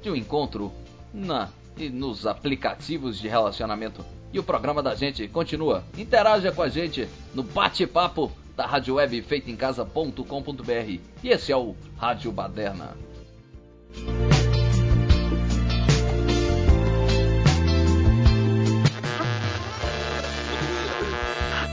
[0.00, 0.72] de um encontro
[1.12, 4.04] na e nos aplicativos de relacionamento.
[4.32, 5.84] E o programa da gente continua.
[5.96, 9.24] Interaja com a gente no bate-papo da Rádio Web.
[11.22, 12.96] E esse é o Rádio Baderna.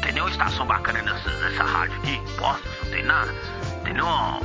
[0.02, 2.22] Tem nenhuma estação bacana nessa, nessa rádio aqui?
[2.38, 3.34] Postos, não tem nada?
[3.84, 4.42] Tem nenhuma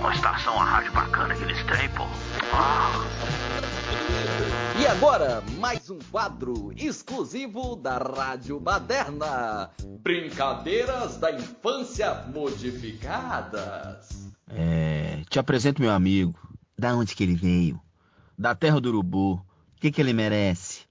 [0.00, 2.06] uma estação, uma rádio bacana que eles têm, pô?
[2.52, 3.04] Ah,
[4.80, 9.68] E agora, mais um quadro exclusivo da Rádio Baderna.
[10.02, 14.08] Brincadeiras da infância modificadas.
[14.48, 16.34] É, te apresento meu amigo.
[16.78, 17.78] Da onde que ele veio?
[18.38, 19.34] Da terra do urubu.
[19.34, 19.42] O
[19.78, 20.88] que que ele merece?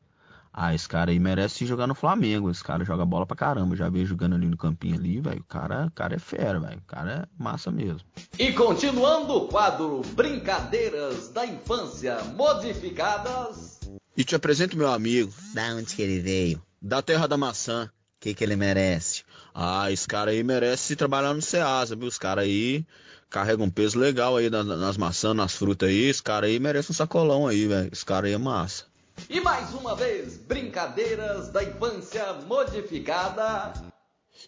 [0.54, 2.52] Ah, esse cara aí merece jogar no Flamengo.
[2.52, 3.75] Esse cara joga bola pra caramba.
[3.75, 5.41] Já vi jogando ali no campinho ali, velho.
[5.41, 6.78] O cara, o cara é fera, velho.
[6.78, 8.02] O cara é massa mesmo.
[8.38, 13.79] E continuando o quadro Brincadeiras da infância modificadas.
[14.19, 15.32] E te apresento meu amigo.
[15.53, 16.62] Da onde que ele veio?
[16.82, 17.86] Da terra da maçã.
[17.86, 19.23] O que que ele merece?
[19.55, 22.05] Ah, esse cara aí merece trabalhar no Ceasa, viu?
[22.10, 22.86] Os caras aí
[23.29, 26.01] carregam um peso legal aí na- nas maçãs, nas frutas aí.
[26.10, 27.89] Esse cara aí merece um sacolão aí, velho.
[27.93, 28.84] Esse cara aí é massa.
[29.29, 33.71] E mais uma vez, Brincadeiras da infância modificada.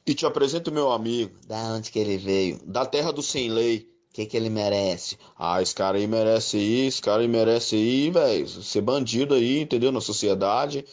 [0.05, 1.31] E te apresento meu amigo.
[1.47, 2.59] Da onde que ele veio?
[2.65, 3.89] Da terra do sem lei.
[4.11, 5.17] O que que ele merece?
[5.39, 9.61] Ah, esse cara aí merece aí, esse cara aí merece aí, velho, ser bandido aí,
[9.61, 9.89] entendeu?
[9.89, 10.83] Na sociedade.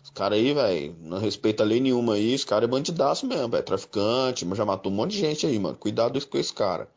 [0.00, 3.64] Esse cara aí, velho, não respeita lei nenhuma aí, esse cara é bandidaço mesmo, velho,
[3.64, 5.76] traficante, mas já matou um monte de gente aí, mano.
[5.76, 6.88] Cuidado com esse cara.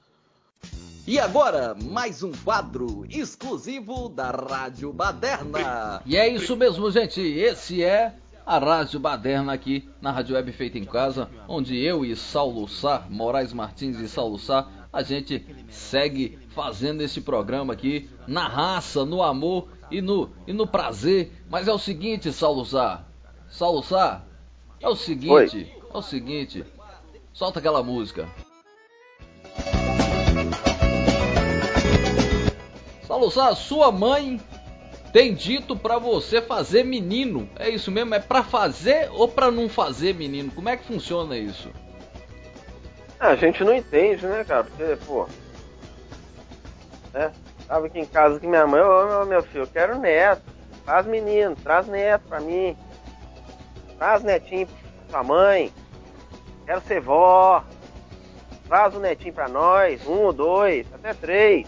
[1.08, 6.00] E agora, mais um quadro exclusivo da Rádio Baderna.
[6.06, 7.20] E é isso mesmo, gente.
[7.20, 8.14] Esse é
[8.46, 13.08] a Rádio Baderna aqui na Rádio Web Feita em Casa, onde eu e Saulo Sá,
[13.10, 19.24] Moraes Martins e Saulo Sá, a gente segue fazendo esse programa aqui na raça, no
[19.24, 21.32] amor e no, e no prazer.
[21.50, 23.06] Mas é o seguinte, Saulo Sá.
[23.50, 24.24] Saulo Sá,
[24.80, 26.66] é o seguinte, é o seguinte.
[27.34, 28.28] Solta aquela música.
[33.08, 34.42] Saulo Sá, sua mãe
[35.14, 37.50] tem dito pra você fazer menino.
[37.58, 38.14] É isso mesmo?
[38.16, 40.52] É pra fazer ou pra não fazer menino?
[40.52, 41.70] Como é que funciona isso?
[43.24, 44.64] Ah, a gente não entende, né, cara?
[44.64, 45.28] Porque, pô.
[47.14, 47.32] Né?
[47.68, 50.42] Tava aqui em casa com minha mãe, ô meu, meu filho, eu quero neto.
[50.84, 52.76] Traz menino, traz neto pra mim.
[54.00, 54.68] Traz netinho
[55.08, 55.72] pra mãe.
[56.66, 57.64] Quero ser vó.
[58.68, 61.68] Traz um netinho pra nós, um, dois, até três.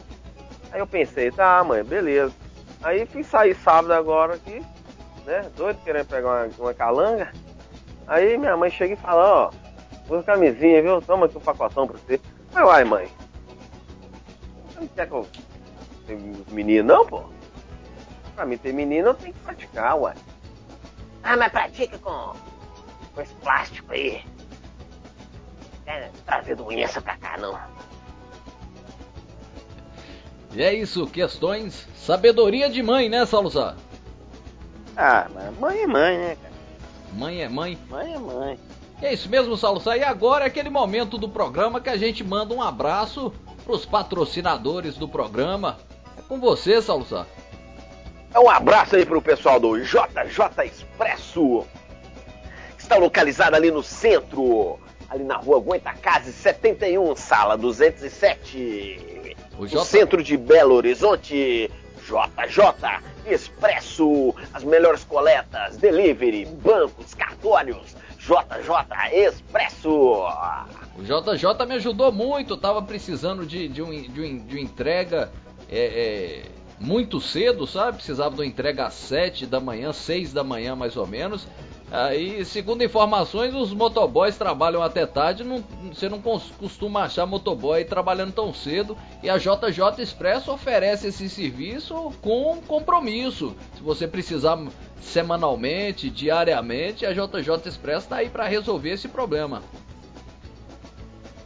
[0.71, 2.33] Aí eu pensei, tá, mãe, beleza.
[2.81, 4.59] Aí fui sair sábado agora aqui,
[5.23, 5.45] né?
[5.55, 7.31] Doido querendo pegar uma, uma calanga.
[8.07, 9.62] Aí minha mãe chega e fala, ó,
[10.09, 11.01] usa camisinha, viu?
[11.01, 12.19] Toma aqui um pacotão pra você.
[12.53, 13.07] Aí, uai, mãe.
[14.67, 15.27] Você não quer que eu
[16.05, 16.19] tenha
[16.51, 17.23] menino, não, pô?
[18.35, 20.15] Pra mim ter menino, eu tenho que praticar, uai.
[21.23, 22.33] Ah, mas pratica com,
[23.13, 24.21] com esse plástico aí.
[25.85, 27.57] É, trazer doença pra cá, não.
[30.53, 33.75] E é isso, questões, sabedoria de mãe, né, Salusar?
[34.95, 36.53] Ah, mas mãe é mãe, né, cara?
[37.13, 37.77] Mãe é mãe.
[37.89, 38.59] Mãe é mãe.
[39.03, 39.97] É isso mesmo, Salusar.
[39.97, 43.33] E agora é aquele momento do programa que a gente manda um abraço
[43.65, 45.77] pros patrocinadores do programa.
[46.17, 47.27] É com você, Salusar.
[48.33, 51.65] É um abraço aí pro pessoal do JJ Expresso.
[52.79, 59.35] Está localizado ali no centro, ali na rua Goitacazes 71, sala 207.
[59.57, 59.83] O No J...
[59.83, 61.69] centro de Belo Horizonte,
[62.05, 64.33] JJ Expresso.
[64.53, 68.01] As melhores coletas, delivery, bancos, cartórios.
[68.23, 70.25] JJ Expresso.
[70.97, 75.29] O JJ me ajudou muito, tava precisando de, de, um, de, um, de uma entrega
[75.69, 76.45] é, é,
[76.79, 77.97] muito cedo, sabe?
[77.97, 81.47] Precisava de uma entrega às 7 da manhã, 6 da manhã mais ou menos.
[81.95, 87.85] Aí, segundo informações, os motoboys trabalham até tarde, não, você não cos- costuma achar motoboy
[87.85, 88.97] trabalhando tão cedo.
[89.21, 93.55] E a JJ Expresso oferece esse serviço com compromisso.
[93.77, 94.57] Se você precisar
[94.99, 99.61] semanalmente, diariamente, a JJ Expresso está aí para resolver esse problema.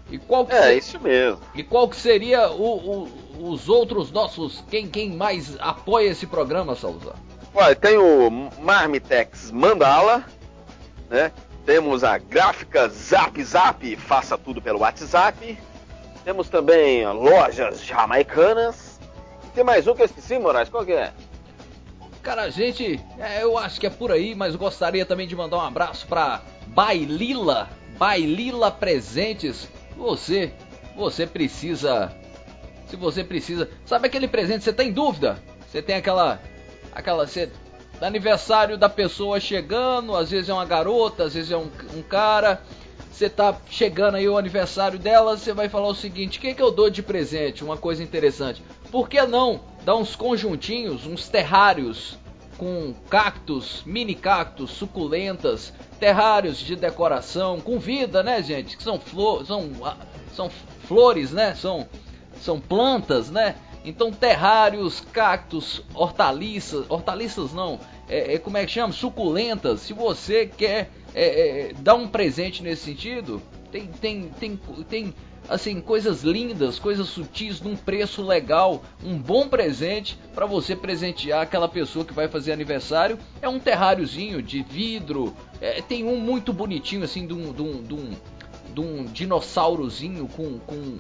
[0.10, 1.42] E qual que É, isso mesmo.
[1.54, 3.10] e qual que seria o-
[3.42, 7.16] o- os outros nossos, quem, quem mais apoia esse programa, Salazar?
[7.54, 8.30] Olha, tem o
[8.62, 10.24] Marmitex Mandala,
[11.10, 11.32] né?
[11.66, 15.58] Temos a gráfica Zap Zap, faça tudo pelo WhatsApp.
[16.24, 19.00] Temos também lojas jamaicanas.
[19.46, 21.12] E tem mais um que eu esqueci, Moraes, qual que é?
[22.22, 25.58] Cara, a gente, é, eu acho que é por aí, mas gostaria também de mandar
[25.58, 29.70] um abraço pra Bailila, Bailila Presentes.
[29.96, 30.52] Você,
[30.96, 32.14] você precisa,
[32.88, 35.42] se você precisa, sabe aquele presente, você tem dúvida?
[35.70, 36.42] Você tem aquela,
[36.94, 37.50] aquela, você,
[38.02, 42.62] aniversário da pessoa chegando, às vezes é uma garota, às vezes é um, um cara.
[43.12, 46.62] Você tá chegando aí o aniversário dela, você vai falar o seguinte: o que, que
[46.62, 47.64] eu dou de presente?
[47.64, 48.62] Uma coisa interessante.
[48.92, 52.18] Por que não dar uns conjuntinhos, uns terrários
[52.58, 58.78] com cactos, mini cactos, suculentas, terrários de decoração com vida, né, gente?
[58.78, 59.98] Que são flores, são, ah,
[60.36, 60.50] são
[60.88, 61.56] flores, né?
[61.56, 61.88] São,
[62.40, 63.56] são plantas, né?
[63.88, 68.92] Então terrários, cactos, hortaliças, hortaliças não, é, é, como é que chama?
[68.92, 69.80] Suculentas.
[69.80, 75.14] Se você quer é, é, dar um presente nesse sentido, tem, tem, tem, tem
[75.48, 81.70] assim coisas lindas, coisas sutis, num preço legal, um bom presente para você presentear aquela
[81.70, 83.18] pessoa que vai fazer aniversário.
[83.42, 87.82] É um terráriozinho de vidro, é, tem um muito bonitinho assim, de um, de um,
[87.82, 88.12] de um,
[88.74, 90.98] de um dinossaurozinho com, com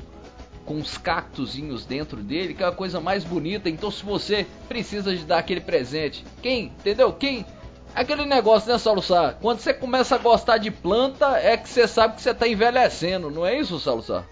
[0.67, 3.69] com uns cactozinhos dentro dele, que é a coisa mais bonita.
[3.69, 7.11] Então, se você precisa de dar aquele presente, quem, entendeu?
[7.13, 7.45] Quem?
[7.95, 9.33] Aquele negócio, né, Saulo Sá?
[9.41, 13.31] Quando você começa a gostar de planta, é que você sabe que você está envelhecendo,
[13.31, 14.23] não é isso, Saulo Sá?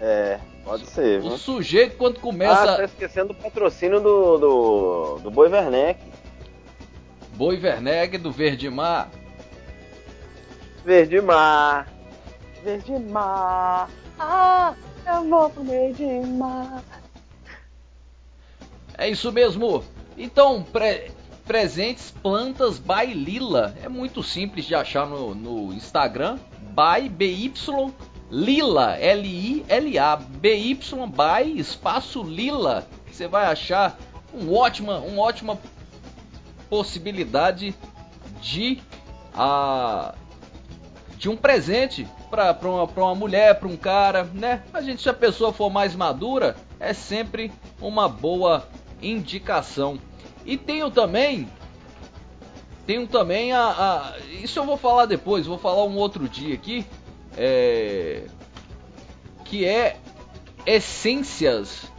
[0.00, 1.38] É, pode ser, O viu?
[1.38, 2.76] sujeito, quando Ah, começa.
[2.78, 6.00] tá esquecendo do patrocínio do, do, do Boi Werneck.
[7.34, 9.10] Boi Werneck do Verde Mar.
[10.84, 11.86] Verde mar.
[12.64, 13.90] Verde mar.
[14.18, 14.74] Ah,
[15.06, 16.82] eu vou pro verde mar.
[18.96, 19.84] É isso mesmo.
[20.16, 21.10] Então, pre-
[21.46, 23.74] presentes plantas by Lila.
[23.82, 26.38] É muito simples de achar no, no Instagram.
[26.74, 27.52] By BY
[28.30, 28.96] Lila.
[28.96, 30.16] L-I-L-A.
[30.16, 32.86] BY by espaço Lila.
[33.10, 33.96] Você vai achar
[34.34, 35.58] um ótima, uma ótima
[36.68, 37.74] possibilidade
[38.40, 38.80] de
[39.34, 40.14] a
[41.16, 44.62] de um presente para uma, pra uma mulher, para um cara, né?
[44.72, 48.66] A gente, se a pessoa for mais madura, é sempre uma boa
[49.02, 49.98] indicação.
[50.44, 51.48] E tenho também,
[52.86, 56.86] tenho também a, a- isso eu vou falar depois, vou falar um outro dia aqui,
[57.36, 58.24] é,
[59.44, 59.96] que é
[60.66, 61.90] essências,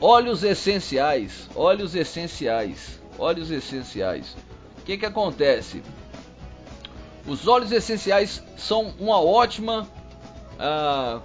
[0.00, 4.36] óleos essenciais, óleos essenciais, óleos essenciais.
[4.78, 5.82] O que que acontece?
[7.26, 9.86] Os óleos essenciais são uma ótima.
[10.58, 11.20] ah,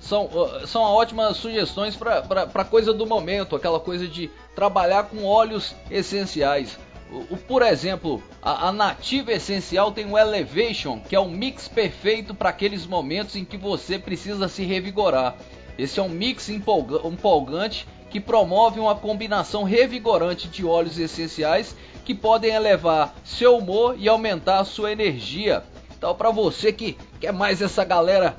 [0.00, 5.74] são, ah, são ótimas sugestões para coisa do momento, aquela coisa de trabalhar com óleos
[5.90, 6.78] essenciais.
[7.10, 11.68] O, o- por exemplo, a, a Nativa Essencial tem o Elevation, que é um mix
[11.68, 15.36] perfeito para aqueles momentos em que você precisa se revigorar.
[15.78, 21.74] Esse é um mix empolga- empolgante que promove uma combinação revigorante de óleos essenciais
[22.04, 25.62] que podem elevar seu humor e aumentar a sua energia.
[25.96, 28.36] Então, para você que quer mais essa galera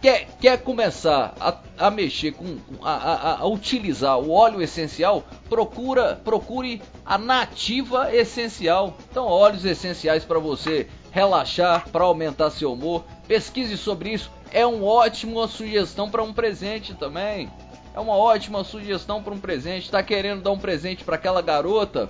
[0.00, 1.56] quer, quer começar a,
[1.86, 8.96] a mexer com a, a- a utilizar o óleo essencial, procura procure a Nativa Essencial.
[9.10, 13.04] Então, óleos essenciais para você relaxar, para aumentar seu humor.
[13.26, 14.30] Pesquise sobre isso.
[14.52, 17.50] é uma ótima sugestão para um presente também.
[17.92, 19.84] É uma ótima sugestão para um presente.
[19.86, 22.08] Está querendo dar um presente para aquela garota?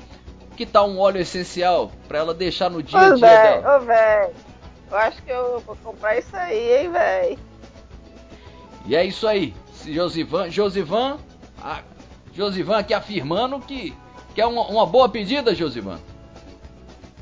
[0.61, 3.77] Que tal um óleo essencial para ela deixar no dia a dia velho, dela?
[3.79, 4.35] ô, velho.
[4.91, 7.39] Eu acho que eu vou comprar isso aí, hein, velho.
[8.85, 9.55] E é isso aí.
[9.87, 11.19] Josivan, Josivan,
[11.63, 11.81] a,
[12.35, 13.97] Josivan aqui afirmando que,
[14.35, 15.99] que é uma, uma boa pedida, Josivan.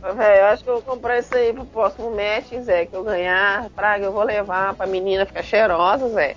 [0.02, 2.86] Velho, eu acho que eu vou comprar isso aí pro próximo match, Zé.
[2.86, 6.34] Que eu ganhar, praga, eu vou levar pra menina ficar cheirosa, Zé.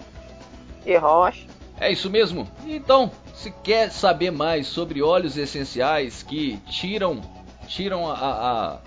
[0.86, 1.48] De rocha.
[1.80, 2.48] É isso mesmo?
[2.64, 3.10] Então,
[3.42, 7.22] se quer saber mais sobre óleos essenciais que tiram
[7.68, 8.80] tiram a, a-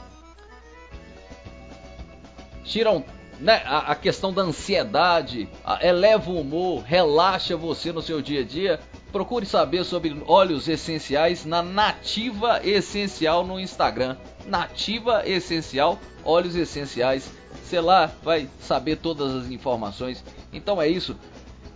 [2.64, 3.04] tiram
[3.40, 8.40] né, a, a questão da ansiedade, a- eleva o humor, relaxa você no seu dia
[8.40, 8.80] a dia,
[9.10, 14.16] procure saber sobre óleos essenciais na Nativa Essencial no Instagram.
[14.46, 17.28] Nativa Essencial, óleos essenciais.
[17.64, 20.22] Sei lá, vai saber todas as informações.
[20.52, 21.16] Então é isso.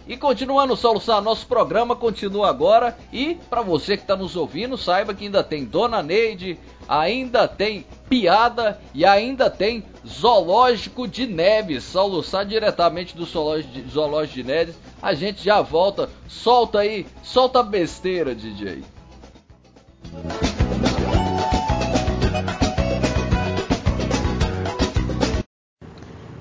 [0.08, 2.96] E continuando, Soluçar, nosso programa continua agora.
[3.12, 7.84] E para você que está nos ouvindo, saiba que ainda tem Dona Neide, ainda tem
[8.08, 11.84] piada e ainda tem Zoológico de Neves.
[11.84, 14.76] Soluçar diretamente do Zoológico de, Neves.
[15.02, 16.08] A gente já volta.
[16.26, 18.82] Solta aí, solta besteira, DJ.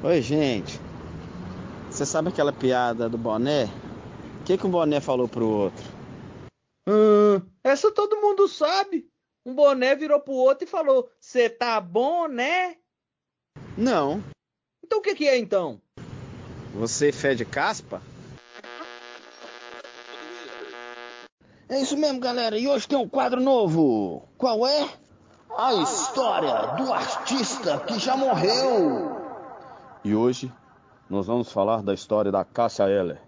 [0.02, 0.87] Oi, gente.
[1.98, 3.64] Você sabe aquela piada do boné?
[4.40, 5.84] O que, que um boné falou pro outro?
[6.88, 9.10] Hum, essa todo mundo sabe.
[9.44, 12.76] Um boné virou pro outro e falou: Cê tá bom, né?
[13.76, 14.24] Não.
[14.86, 15.82] Então o que, que é então?
[16.76, 18.00] Você fede caspa?
[21.68, 22.60] É isso mesmo, galera.
[22.60, 24.30] E hoje tem um quadro novo.
[24.38, 24.88] Qual é?
[25.58, 29.18] A história do artista que já morreu.
[30.04, 30.54] E hoje
[31.10, 33.20] nós vamos falar da história da Cássia Eller.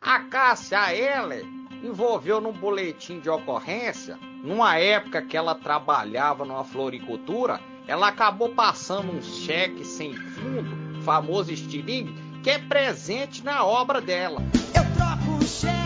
[0.00, 1.44] A Cássia Eller
[1.82, 9.12] envolveu num boletim de ocorrência, numa época que ela trabalhava numa floricultura, ela acabou passando
[9.12, 14.40] um cheque sem fundo, famoso estilingue, que é presente na obra dela.
[14.74, 15.82] Eu troco o cheque.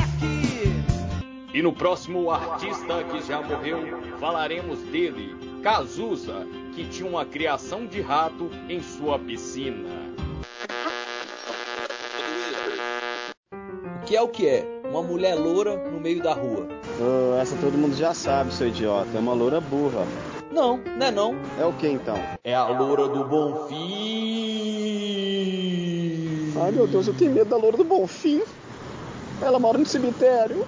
[1.55, 3.79] E no próximo artista que já morreu,
[4.19, 9.89] falaremos dele, Cazuza, que tinha uma criação de rato em sua piscina.
[14.07, 14.65] Que é o que é?
[14.89, 16.69] Uma mulher loura no meio da rua.
[17.01, 19.09] Oh, essa todo mundo já sabe, seu idiota.
[19.13, 20.07] É uma loura burra.
[20.53, 21.35] Não, não é não.
[21.59, 22.17] É o que então?
[22.45, 23.75] É a loura do Bonfim.
[26.63, 28.43] Ai, meu Deus, eu tenho medo da loura do Bonfim.
[29.43, 30.65] Ela mora no cemitério.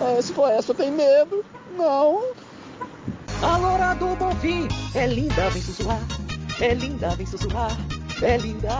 [0.00, 1.44] Ah, se for essa, eu tenho medo.
[1.76, 2.22] Não.
[3.42, 6.00] A loura do Bonfim é linda, vem sussurrar.
[6.58, 7.76] É linda, vem sussurrar.
[8.22, 8.70] É linda.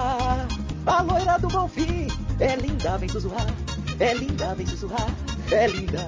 [0.87, 2.09] A loira do Bonfim
[2.41, 3.47] é linda, vem sussurrar.
[3.99, 5.09] É linda, vem sussurrar.
[5.53, 6.07] É linda.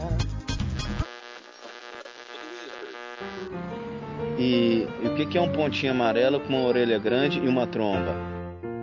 [4.38, 7.66] E, e o que, que é um pontinho amarelo com uma orelha grande e uma
[7.66, 8.16] tromba?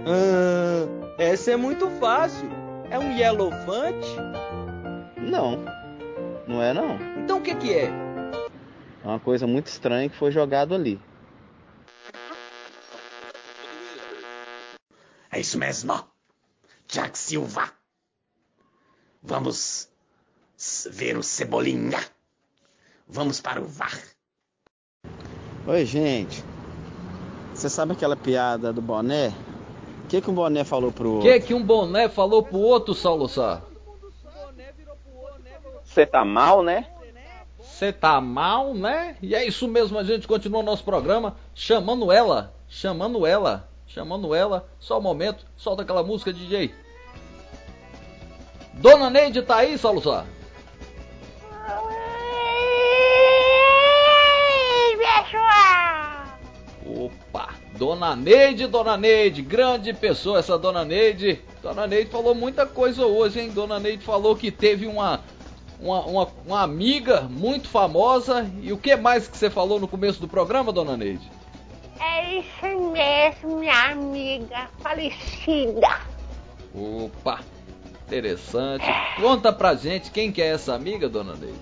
[0.05, 0.87] Ah,
[1.17, 2.49] essa é muito fácil.
[2.89, 4.15] É um Yellowfante?
[5.17, 5.63] Não,
[6.47, 6.97] não é não.
[7.23, 7.85] Então o que que é?
[9.03, 10.99] É uma coisa muito estranha que foi jogado ali.
[15.31, 16.09] É isso mesmo.
[16.89, 17.71] Jack Silva.
[19.21, 19.87] Vamos
[20.89, 21.99] ver o Cebolinha.
[23.07, 24.01] Vamos para o VAR.
[25.67, 26.43] Oi, gente.
[27.53, 29.27] Você sabe aquela piada do boné?
[30.03, 31.29] O que, que um boné falou pro O outro?
[31.29, 33.61] que que um boné falou pro outro, Saulo Sá?
[35.83, 36.87] Você tá mal, né?
[37.59, 39.15] Você tá mal, né?
[39.21, 44.33] E é isso mesmo, a gente continua o nosso programa chamando ela, chamando ela, chamando
[44.33, 44.67] ela.
[44.79, 46.73] Só um momento, solta aquela música, DJ.
[48.75, 50.25] Dona Neide tá aí, Sá?
[56.85, 57.49] Opa!
[57.77, 61.41] Dona Neide, Dona Neide, grande pessoa essa Dona Neide.
[61.61, 63.51] Dona Neide falou muita coisa hoje, hein?
[63.51, 65.21] Dona Neide falou que teve uma,
[65.79, 68.49] uma, uma, uma amiga muito famosa.
[68.61, 71.38] E o que mais que você falou no começo do programa, Dona Neide?
[71.99, 75.99] É isso mesmo, minha amiga falecida.
[76.73, 77.41] Opa!
[78.07, 78.85] Interessante.
[79.21, 81.59] Conta pra gente quem que é essa amiga, Dona Neide.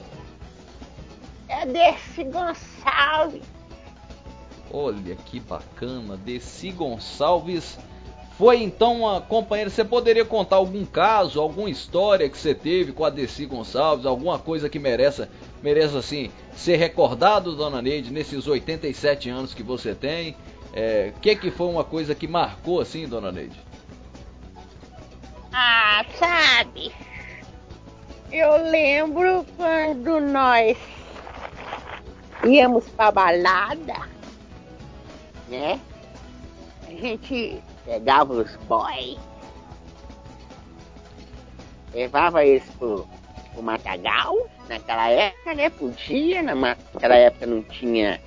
[1.50, 3.44] É desse Gonçalves.
[4.72, 7.78] Olha que bacana, Desi Gonçalves.
[8.38, 9.70] Foi então uma companheira.
[9.70, 14.38] Você poderia contar algum caso, alguma história que você teve com a Desi Gonçalves, alguma
[14.38, 15.30] coisa que mereça,
[15.64, 20.32] mereça assim ser recordado, Dona Neide, nesses 87 anos que você tem?
[20.32, 20.36] O
[20.74, 23.60] é, que que foi uma coisa que marcou assim, Dona Neide?
[25.54, 26.92] Ah, sabe?
[28.32, 30.78] Eu lembro quando nós
[32.46, 34.08] íamos pra balada,
[35.48, 35.80] né?
[36.88, 39.18] A gente pegava os boys,
[41.94, 43.08] levava eles pro,
[43.54, 44.36] pro Matagal,
[44.68, 45.70] naquela época, né?
[45.70, 48.20] Podia, na- naquela época não tinha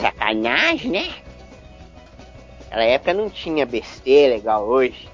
[0.00, 1.14] sacanagem, né?
[2.64, 5.08] Naquela época não tinha besteira igual hoje.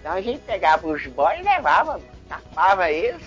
[0.00, 3.22] Então a gente pegava os boys e levava, tapava eles.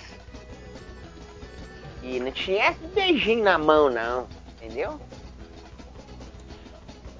[2.03, 4.99] E não tinha esse beijinho na mão não, entendeu?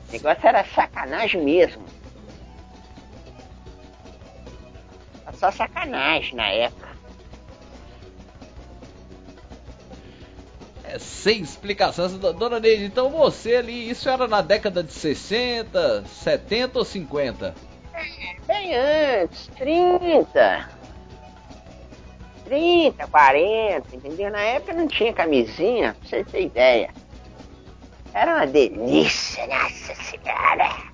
[0.09, 1.85] O negócio era sacanagem mesmo.
[5.25, 6.90] Era só sacanagem na época.
[10.91, 12.07] É, sem explicação.
[12.17, 17.55] Dona Neide, então você ali, isso era na década de 60, 70 ou 50?
[18.45, 20.69] Bem antes, 30.
[22.43, 24.31] 30, 40, entendeu?
[24.31, 26.89] Na época não tinha camisinha, pra você ter ideia.
[28.13, 30.91] Era uma delícia, nossa senhora.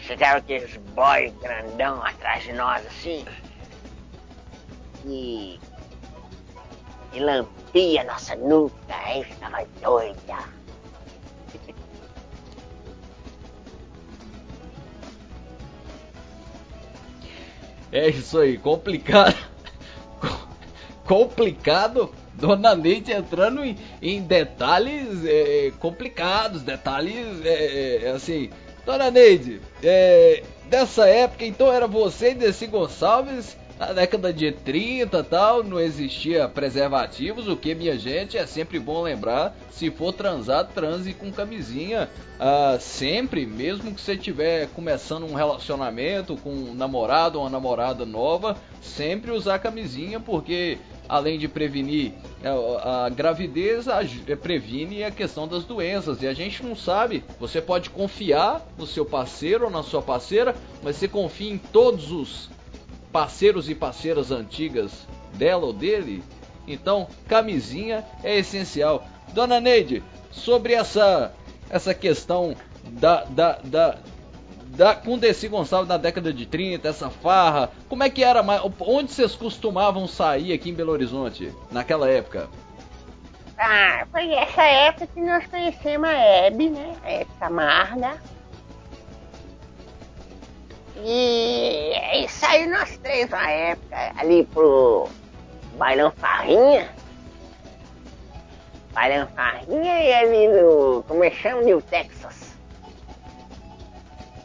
[0.00, 3.24] Chegava aqueles boy grandão atrás de nós assim.
[5.04, 5.60] E.
[7.16, 10.36] E lampia nossa nuca, aí ficava doida.
[17.90, 19.34] É isso aí, complicado.
[21.08, 22.12] complicado.
[22.34, 28.50] Dona Neide entrando em, em detalhes é, complicados, detalhes é, é, assim.
[28.84, 35.22] Dona Neide, é, dessa época então era você e Desi Gonçalves, na década de 30
[35.24, 40.66] tal, não existia preservativos, o que minha gente é sempre bom lembrar, se for transar,
[40.68, 42.08] transe com camisinha,
[42.40, 48.06] ah, sempre, mesmo que você estiver começando um relacionamento com um namorado ou uma namorada
[48.06, 52.12] nova, sempre usar camisinha, porque além de prevenir
[52.42, 54.00] a, a gravidez, a,
[54.40, 56.22] previne a questão das doenças.
[56.22, 57.22] E a gente não sabe.
[57.38, 62.10] Você pode confiar no seu parceiro ou na sua parceira, mas você confia em todos
[62.10, 62.55] os
[63.16, 66.22] parceiros e parceiras antigas dela ou dele.
[66.68, 69.06] Então, camisinha é essencial.
[69.32, 71.32] Dona Neide, sobre essa
[71.70, 72.54] essa questão
[72.84, 73.98] da, da, da
[74.66, 77.70] da, com Desi Gonçalves na década de 30, essa farra.
[77.88, 78.44] Como é que era?
[78.80, 82.50] Onde vocês costumavam sair aqui em Belo Horizonte naquela época?
[83.56, 86.94] Ah, foi essa época que nós conhecemos a Hebe, né?
[87.02, 87.30] A Hebe
[91.04, 95.08] E, e saiu nós três na época, ali pro
[95.76, 96.88] Bailão Farrinha.
[98.92, 101.04] Bailão Farrinha e ali no.
[101.06, 101.62] Como é que chama?
[101.62, 102.56] New Texas.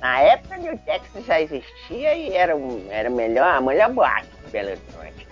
[0.01, 2.53] Na época, New Texas já existia e era,
[2.89, 5.27] era melhor, a melhor boate de Belo Horizonte.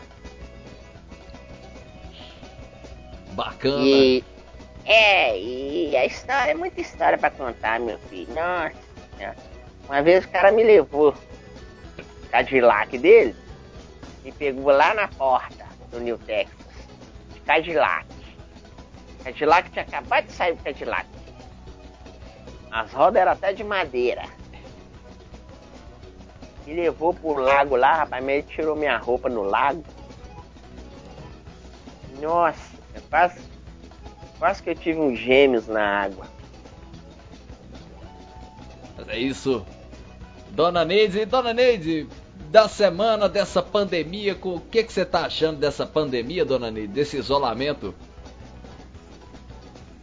[3.31, 3.83] Bacana.
[3.83, 4.23] E,
[4.85, 8.33] é, e a história, é muita história pra contar, meu filho.
[8.33, 8.73] Nossa
[9.17, 9.35] senhora.
[9.89, 13.35] Uma vez o cara me levou o Cadillac dele
[14.23, 16.55] e pegou lá na porta do New Texas.
[17.33, 18.05] De Cadillac.
[19.23, 21.07] Cadillac tinha acabado de sair do Cadillac.
[22.69, 24.25] As rodas eram até de madeira.
[26.67, 29.83] Me levou pro lago lá, rapaz, mas ele tirou minha roupa no lago.
[32.21, 33.41] Nossa, é quase,
[34.37, 36.27] quase que eu tive uns gêmeos na água.
[39.07, 39.65] É isso.
[40.51, 42.07] Dona Neide, Dona Neide,
[42.49, 47.17] da semana dessa pandemia, o que, que você tá achando dessa pandemia, Dona Neide, desse
[47.17, 47.93] isolamento?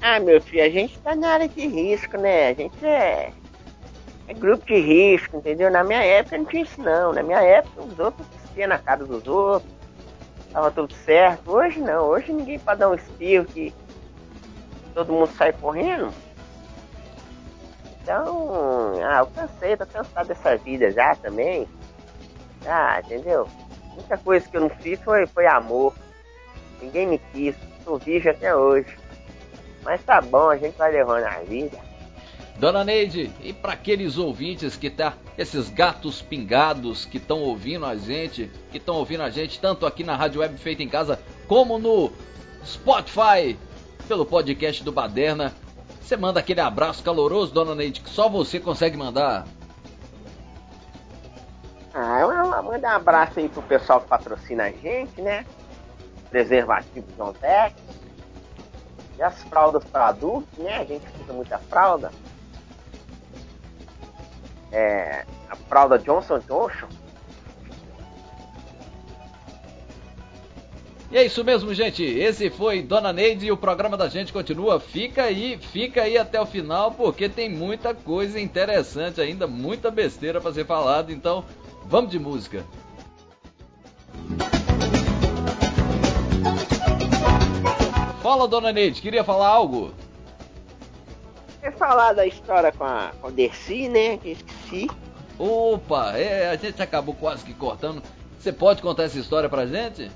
[0.01, 2.51] Ah, meu filho, a gente tá na área de risco, né?
[2.51, 3.33] A gente é,
[4.29, 5.71] é grupo de risco, entendeu?
[5.71, 7.13] Na minha época não tinha isso não.
[7.13, 9.73] Na minha época os outros cuspiam na cara dos outros.
[10.53, 11.51] Tava tudo certo.
[11.51, 13.75] Hoje não, hoje ninguém pode dar um espirro que
[14.95, 16.13] todo mundo sai correndo.
[18.07, 21.67] Então, ah, eu cansei, tô cansado dessa vida já também.
[22.65, 23.49] Ah, entendeu?
[23.95, 25.93] Muita coisa que eu não fiz foi, foi amor.
[26.81, 28.97] Ninguém me quis, tô virgem até hoje.
[29.83, 31.77] Mas tá bom, a gente vai levando a vida.
[32.61, 37.97] Dona Neide, e para aqueles ouvintes que tá, esses gatos pingados que estão ouvindo a
[37.97, 41.77] gente, que estão ouvindo a gente tanto aqui na Rádio Web Feita em Casa, como
[41.77, 42.13] no
[42.65, 43.59] Spotify,
[44.07, 45.53] pelo podcast do Baderna,
[46.07, 49.45] você manda aquele abraço caloroso, Dona Neide, que só você consegue mandar.
[51.93, 55.45] Ah, eu, eu mando um abraço aí pro pessoal que patrocina a gente, né?
[56.31, 57.75] Preservativos Zontex.
[59.19, 60.77] E as fraldas para adultos, né?
[60.77, 62.13] A gente usa muita fralda.
[64.71, 66.87] É, a fralda Johnson Johnson.
[71.17, 72.05] E é isso mesmo, gente.
[72.05, 74.79] Esse foi Dona Neide e o programa da gente continua.
[74.79, 80.43] Fica aí, fica aí até o final, porque tem muita coisa interessante ainda, muita besteira
[80.43, 81.11] para ser falado.
[81.11, 81.43] Então,
[81.87, 82.67] vamos de música.
[88.23, 89.95] Fala, Dona Neide, queria falar algo?
[91.63, 94.19] Quer falar da história com a, com Dercy, né?
[94.19, 94.91] Que esqueci.
[95.39, 98.03] Opa, é, a gente acabou quase que cortando.
[98.39, 100.11] Você pode contar essa história pra gente?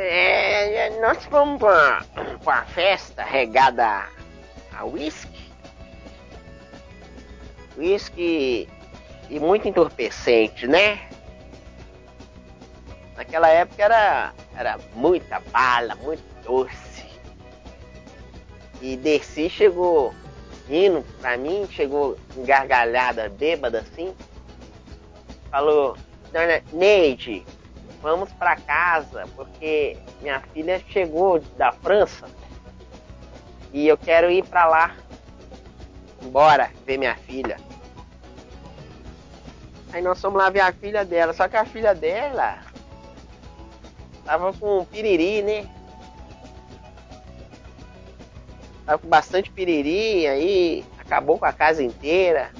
[0.00, 2.04] É, nós fomos pra,
[2.44, 4.08] pra festa regada
[4.72, 5.50] a whisky.
[7.76, 8.68] Whisky
[9.28, 11.08] e muito entorpecente, né?
[13.16, 17.04] Naquela época era, era muita bala, muito doce.
[18.80, 20.14] E Dercy chegou
[20.68, 24.14] rindo pra mim, chegou engargalhada, bêbada assim.
[25.50, 25.96] Falou,
[26.32, 27.44] Dona Neide,
[28.00, 32.26] vamos para casa, porque minha filha chegou da França
[33.72, 34.96] e eu quero ir para lá.
[36.30, 37.56] Bora ver minha filha.
[39.92, 42.58] Aí nós fomos lá ver a filha dela, só que a filha dela
[44.24, 45.68] tava com piriri, né?
[48.84, 52.50] Tava com bastante piriri, aí acabou com a casa inteira.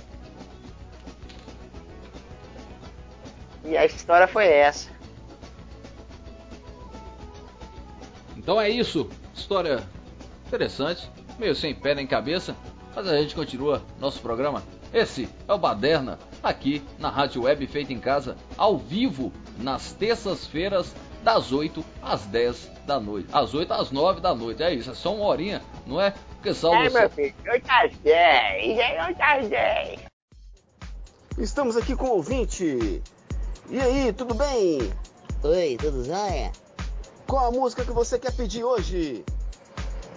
[3.65, 4.98] E a história foi essa.
[8.49, 9.11] Então é isso.
[9.35, 9.87] História
[10.47, 11.07] interessante,
[11.39, 12.57] meio sem pé nem cabeça,
[12.97, 14.63] mas a gente continua nosso programa.
[14.91, 20.95] Esse é o Baderna, aqui na Rádio Web Feita em Casa, ao vivo, nas terças-feiras,
[21.23, 23.29] das 8 às 10 da noite.
[23.35, 24.63] Às 8 às 9 da noite.
[24.63, 26.15] É isso, é só uma horinha, não é?
[26.37, 26.79] Porque Saulo.
[26.79, 30.01] É, meu filho, 8 às 10, é 8 às 10.
[31.37, 33.03] Estamos aqui com o ouvinte.
[33.69, 34.91] E aí, tudo bem?
[35.45, 36.51] Oi, tudo jóia?
[37.29, 39.23] Qual a música que você quer pedir hoje?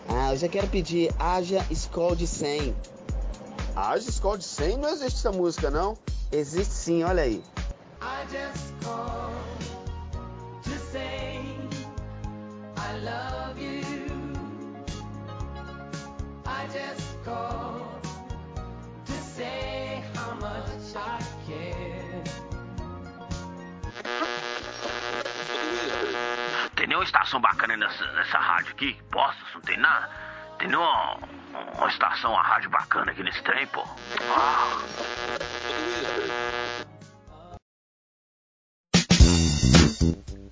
[0.07, 2.74] Ah, eu já quero pedir Haja Skol de 100.
[3.76, 4.78] Haja Skol de 100?
[4.78, 5.97] Não existe essa música, não?
[6.32, 7.43] Existe sim, olha aí.
[8.01, 9.34] I just called
[10.64, 11.41] to say
[12.78, 13.82] I love you.
[16.45, 17.70] I just called
[27.01, 28.95] nenhuma estação bacana nessa, nessa rádio aqui?
[29.11, 30.09] Postos, não tem nada?
[30.59, 31.17] Tem nenhuma
[31.75, 33.83] uma estação, uma rádio bacana aqui nesse trem, pô?
[34.29, 34.81] Ah.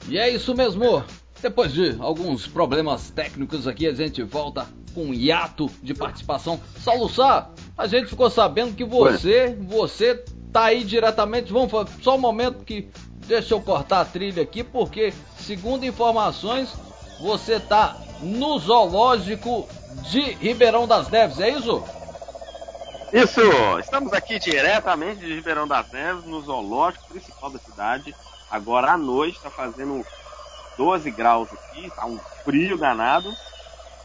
[0.07, 1.03] E é isso mesmo.
[1.41, 6.59] Depois de alguns problemas técnicos aqui, a gente volta com um hiato de participação.
[6.79, 10.15] Saulo Sá, a gente ficou sabendo que você, você
[10.51, 11.53] tá aí diretamente.
[11.53, 12.89] Vamos fazer só um momento que
[13.29, 16.73] deixa eu cortar a trilha aqui, porque segundo informações,
[17.21, 19.69] você tá no zoológico
[20.09, 21.83] de Ribeirão das Neves, é isso?
[23.13, 23.41] Isso!
[23.79, 28.15] Estamos aqui diretamente de Ribeirão das Neves, no zoológico principal da cidade.
[28.49, 30.03] Agora à noite está fazendo
[30.75, 33.31] 12 graus aqui, tá um frio danado.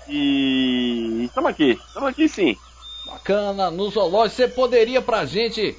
[0.06, 2.58] E estamos aqui, estamos aqui sim.
[3.06, 4.36] Bacana, no zoológico.
[4.36, 5.74] Você poderia pra gente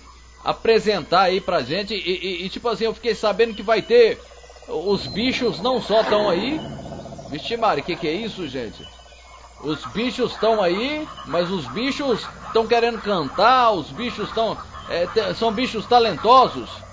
[0.46, 1.94] apresentar aí pra gente?
[1.94, 4.22] E, e- e, tipo assim, eu fiquei sabendo que vai ter.
[4.68, 6.62] Os bichos não só estão aí.
[7.30, 8.86] Vixe, Mari, o que, que é isso, gente?
[9.60, 14.58] Os bichos estão aí, mas os bichos estão querendo cantar, os bichos estão.
[15.36, 16.86] são bichos talentosos.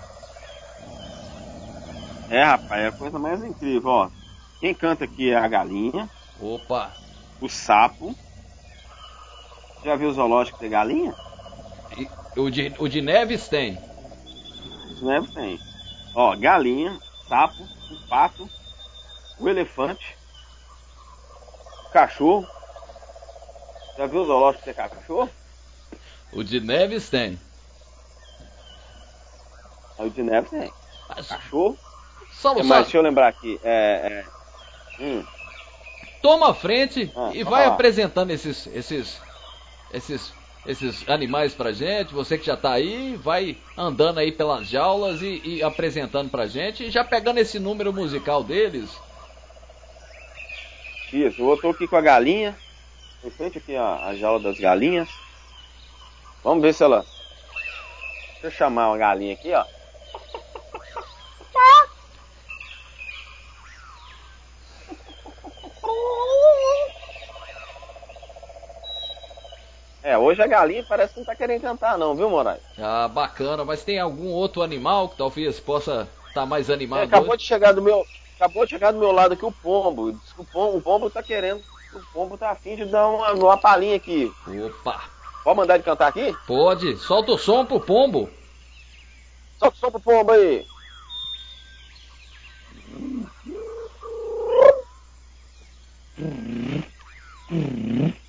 [2.28, 4.11] É, rapaz, é a coisa mais incrível, ó.
[4.61, 6.11] Quem canta aqui é a galinha.
[6.38, 6.82] Opa!
[7.40, 8.16] O sapo.
[9.84, 11.14] Já viu o zoológico ter galinha?
[12.37, 13.78] O, de, o de Neves tem.
[14.91, 15.61] Os neves tem.
[16.14, 18.49] Ó, galinha, sapo, o pato,
[19.39, 20.16] o elefante,
[21.89, 22.47] o cachorro.
[23.97, 25.30] Já viu o zoológico ter cachorro?
[26.33, 27.39] O de Neves tem.
[29.99, 30.72] O de neves tem.
[31.09, 31.78] Cachorro.
[32.33, 33.61] Saulo É, Sá, mas deixa eu lembrar aqui.
[33.62, 34.24] É,
[34.99, 35.24] é, hum,
[36.22, 37.74] toma a frente Ah, e vai lá.
[37.74, 39.20] apresentando esses, esses,
[39.93, 40.33] esses,
[40.66, 42.14] esses animais pra gente.
[42.14, 46.84] Você que já tá aí, vai andando aí pelas jaulas e, e apresentando pra gente,
[46.84, 48.90] e já pegando esse número musical deles.
[51.12, 52.56] isso, eu tô aqui com a galinha.
[53.24, 55.08] Em frente aqui a, a jaula das galinhas.
[56.42, 57.04] Vamos ver se ela.
[58.40, 59.64] Deixa eu chamar uma galinha aqui, ó.
[70.12, 72.60] É, hoje a galinha parece que não tá querendo cantar não, viu, Moraes?
[72.78, 77.30] Ah, bacana, mas tem algum outro animal que talvez possa estar mais É, animado acabou
[77.30, 77.38] hoje?
[77.38, 78.04] de chegar do meu.
[78.36, 80.12] Acabou de chegar do meu lado aqui o pombo.
[80.12, 81.62] Diz que o pombo, o pombo tá querendo.
[81.94, 84.30] O pombo tá afim de dar uma, uma palhinha aqui.
[84.66, 85.00] Opa!
[85.42, 86.36] Pode mandar ele cantar aqui?
[86.46, 88.28] Pode, solta o som pro pombo.
[89.58, 90.66] Solta o som pro pombo aí.
[97.50, 98.21] É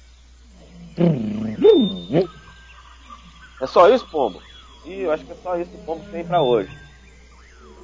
[3.74, 4.41] só isso, pombo?
[4.86, 6.69] Ih, eu acho que é só isso que o pombo tem pra hoje.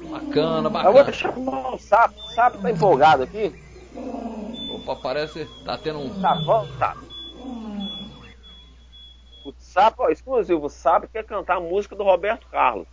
[0.10, 1.04] Bacana, Eu vou bacana.
[1.04, 2.16] deixar o sapo.
[2.20, 3.54] O sapo tá empolgado aqui.
[4.72, 6.22] Opa, parece tá tendo um.
[6.22, 7.10] Tá, vamos, sapo.
[9.46, 12.88] O sapo, ó, exclusivo, o sapo quer cantar a música do Roberto Carlos.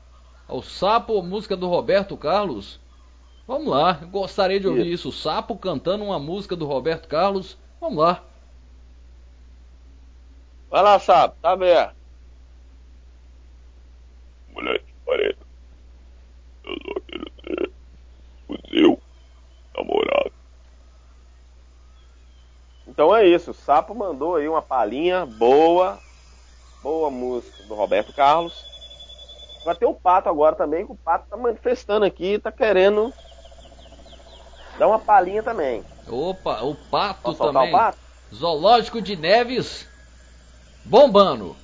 [0.48, 2.78] O Sapo, música do Roberto Carlos.
[3.48, 5.08] Vamos lá, eu gostaria de ouvir isso.
[5.08, 7.58] O Sapo cantando uma música do Roberto Carlos.
[7.80, 8.22] Vamos lá.
[10.70, 11.96] Vai lá, sapo, tá aberto.
[14.54, 15.38] Moleque, parede.
[16.64, 17.70] Eu só quero ser
[18.48, 19.02] o seu
[19.76, 20.32] namorado.
[22.96, 25.98] Então é isso, o Sapo mandou aí uma palhinha boa,
[26.82, 28.54] boa música do Roberto Carlos.
[29.66, 33.12] Vai ter o Pato agora também, que o Pato tá manifestando aqui, tá querendo
[34.78, 35.84] dar uma palhinha também.
[36.08, 37.68] Opa, o Pato Posso também.
[37.68, 37.98] o Pato?
[38.34, 39.86] Zoológico de Neves.
[40.82, 41.54] Bombando.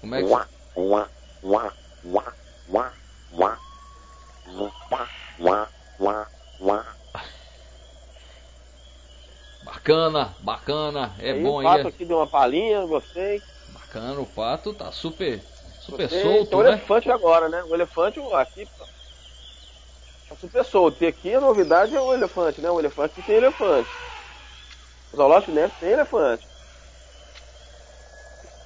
[0.00, 0.28] Como é que.
[0.28, 1.08] Uá, uá,
[1.44, 1.72] uá,
[2.04, 2.32] uá,
[2.68, 2.92] uá,
[3.32, 3.58] uá,
[4.50, 5.08] uá,
[5.38, 5.68] uá,
[6.00, 6.26] uá,
[6.60, 7.01] uá.
[9.72, 11.12] Bacana, bacana.
[11.18, 11.86] É Aí bom o Pato aí.
[11.86, 13.42] aqui deu uma palhinha, gostei.
[13.68, 15.42] Bacana, o Pato tá super,
[15.80, 16.22] super Gostei.
[16.22, 16.68] solto, Tem o né?
[16.68, 17.64] elefante agora, né?
[17.64, 18.68] O elefante aqui
[20.28, 21.02] tá super solto.
[21.02, 22.70] E aqui a novidade é o elefante, né?
[22.70, 23.88] O elefante que tem elefante.
[25.10, 26.46] O zoológico Neves tem elefante.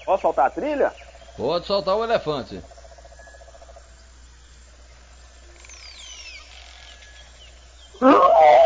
[0.04, 0.92] Posso soltar a trilha?
[1.36, 2.60] Pode soltar o elefante.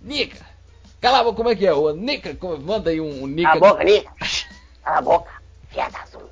[0.00, 0.44] Nica!
[1.00, 1.72] Cala a boca, como é que é?
[1.72, 3.52] Ô, Nica, como- manda aí um, um Nica.
[3.58, 4.12] Cala a boca, Nica.
[4.84, 5.30] Cala a boca.
[5.68, 6.22] Fiada azul.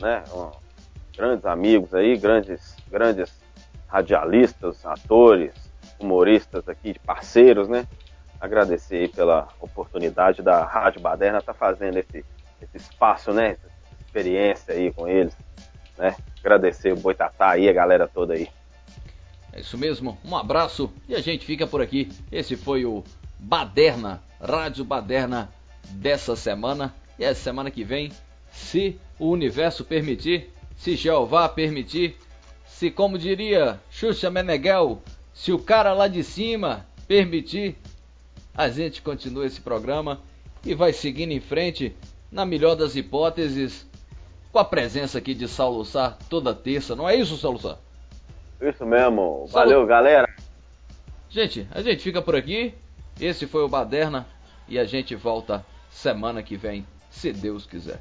[0.00, 0.24] né?
[0.32, 0.50] Um-
[1.16, 3.30] grandes amigos aí, grandes, grandes
[3.88, 5.52] radialistas, atores,
[5.98, 7.86] humoristas aqui, parceiros, né?
[8.40, 12.24] Agradecer aí pela oportunidade da Rádio Baderna estar fazendo esse,
[12.62, 13.50] esse espaço, né?
[13.50, 13.68] Essa
[14.06, 15.36] experiência aí com eles,
[15.98, 16.14] né?
[16.40, 18.48] Agradecer o Boitatá aí, a galera toda aí.
[19.52, 22.10] É isso mesmo, um abraço e a gente fica por aqui.
[22.30, 23.02] Esse foi o
[23.38, 25.50] Baderna, Rádio Baderna
[25.90, 26.94] dessa semana.
[27.18, 28.12] E a semana que vem,
[28.50, 32.16] se o universo permitir, se Jeová permitir,
[32.66, 35.02] se, como diria Xuxa Meneghel,
[35.34, 37.76] se o cara lá de cima permitir,
[38.54, 40.20] a gente continua esse programa
[40.64, 41.94] e vai seguindo em frente,
[42.30, 43.86] na melhor das hipóteses,
[44.52, 46.94] com a presença aqui de Saulo Sá toda terça.
[46.94, 47.78] Não é isso, Saulo Sá?
[48.60, 49.46] Isso mesmo.
[49.46, 50.28] Valeu, galera.
[51.28, 52.74] Gente, a gente fica por aqui.
[53.20, 54.26] Esse foi o Baderna
[54.68, 58.00] e a gente volta semana que vem, se Deus quiser.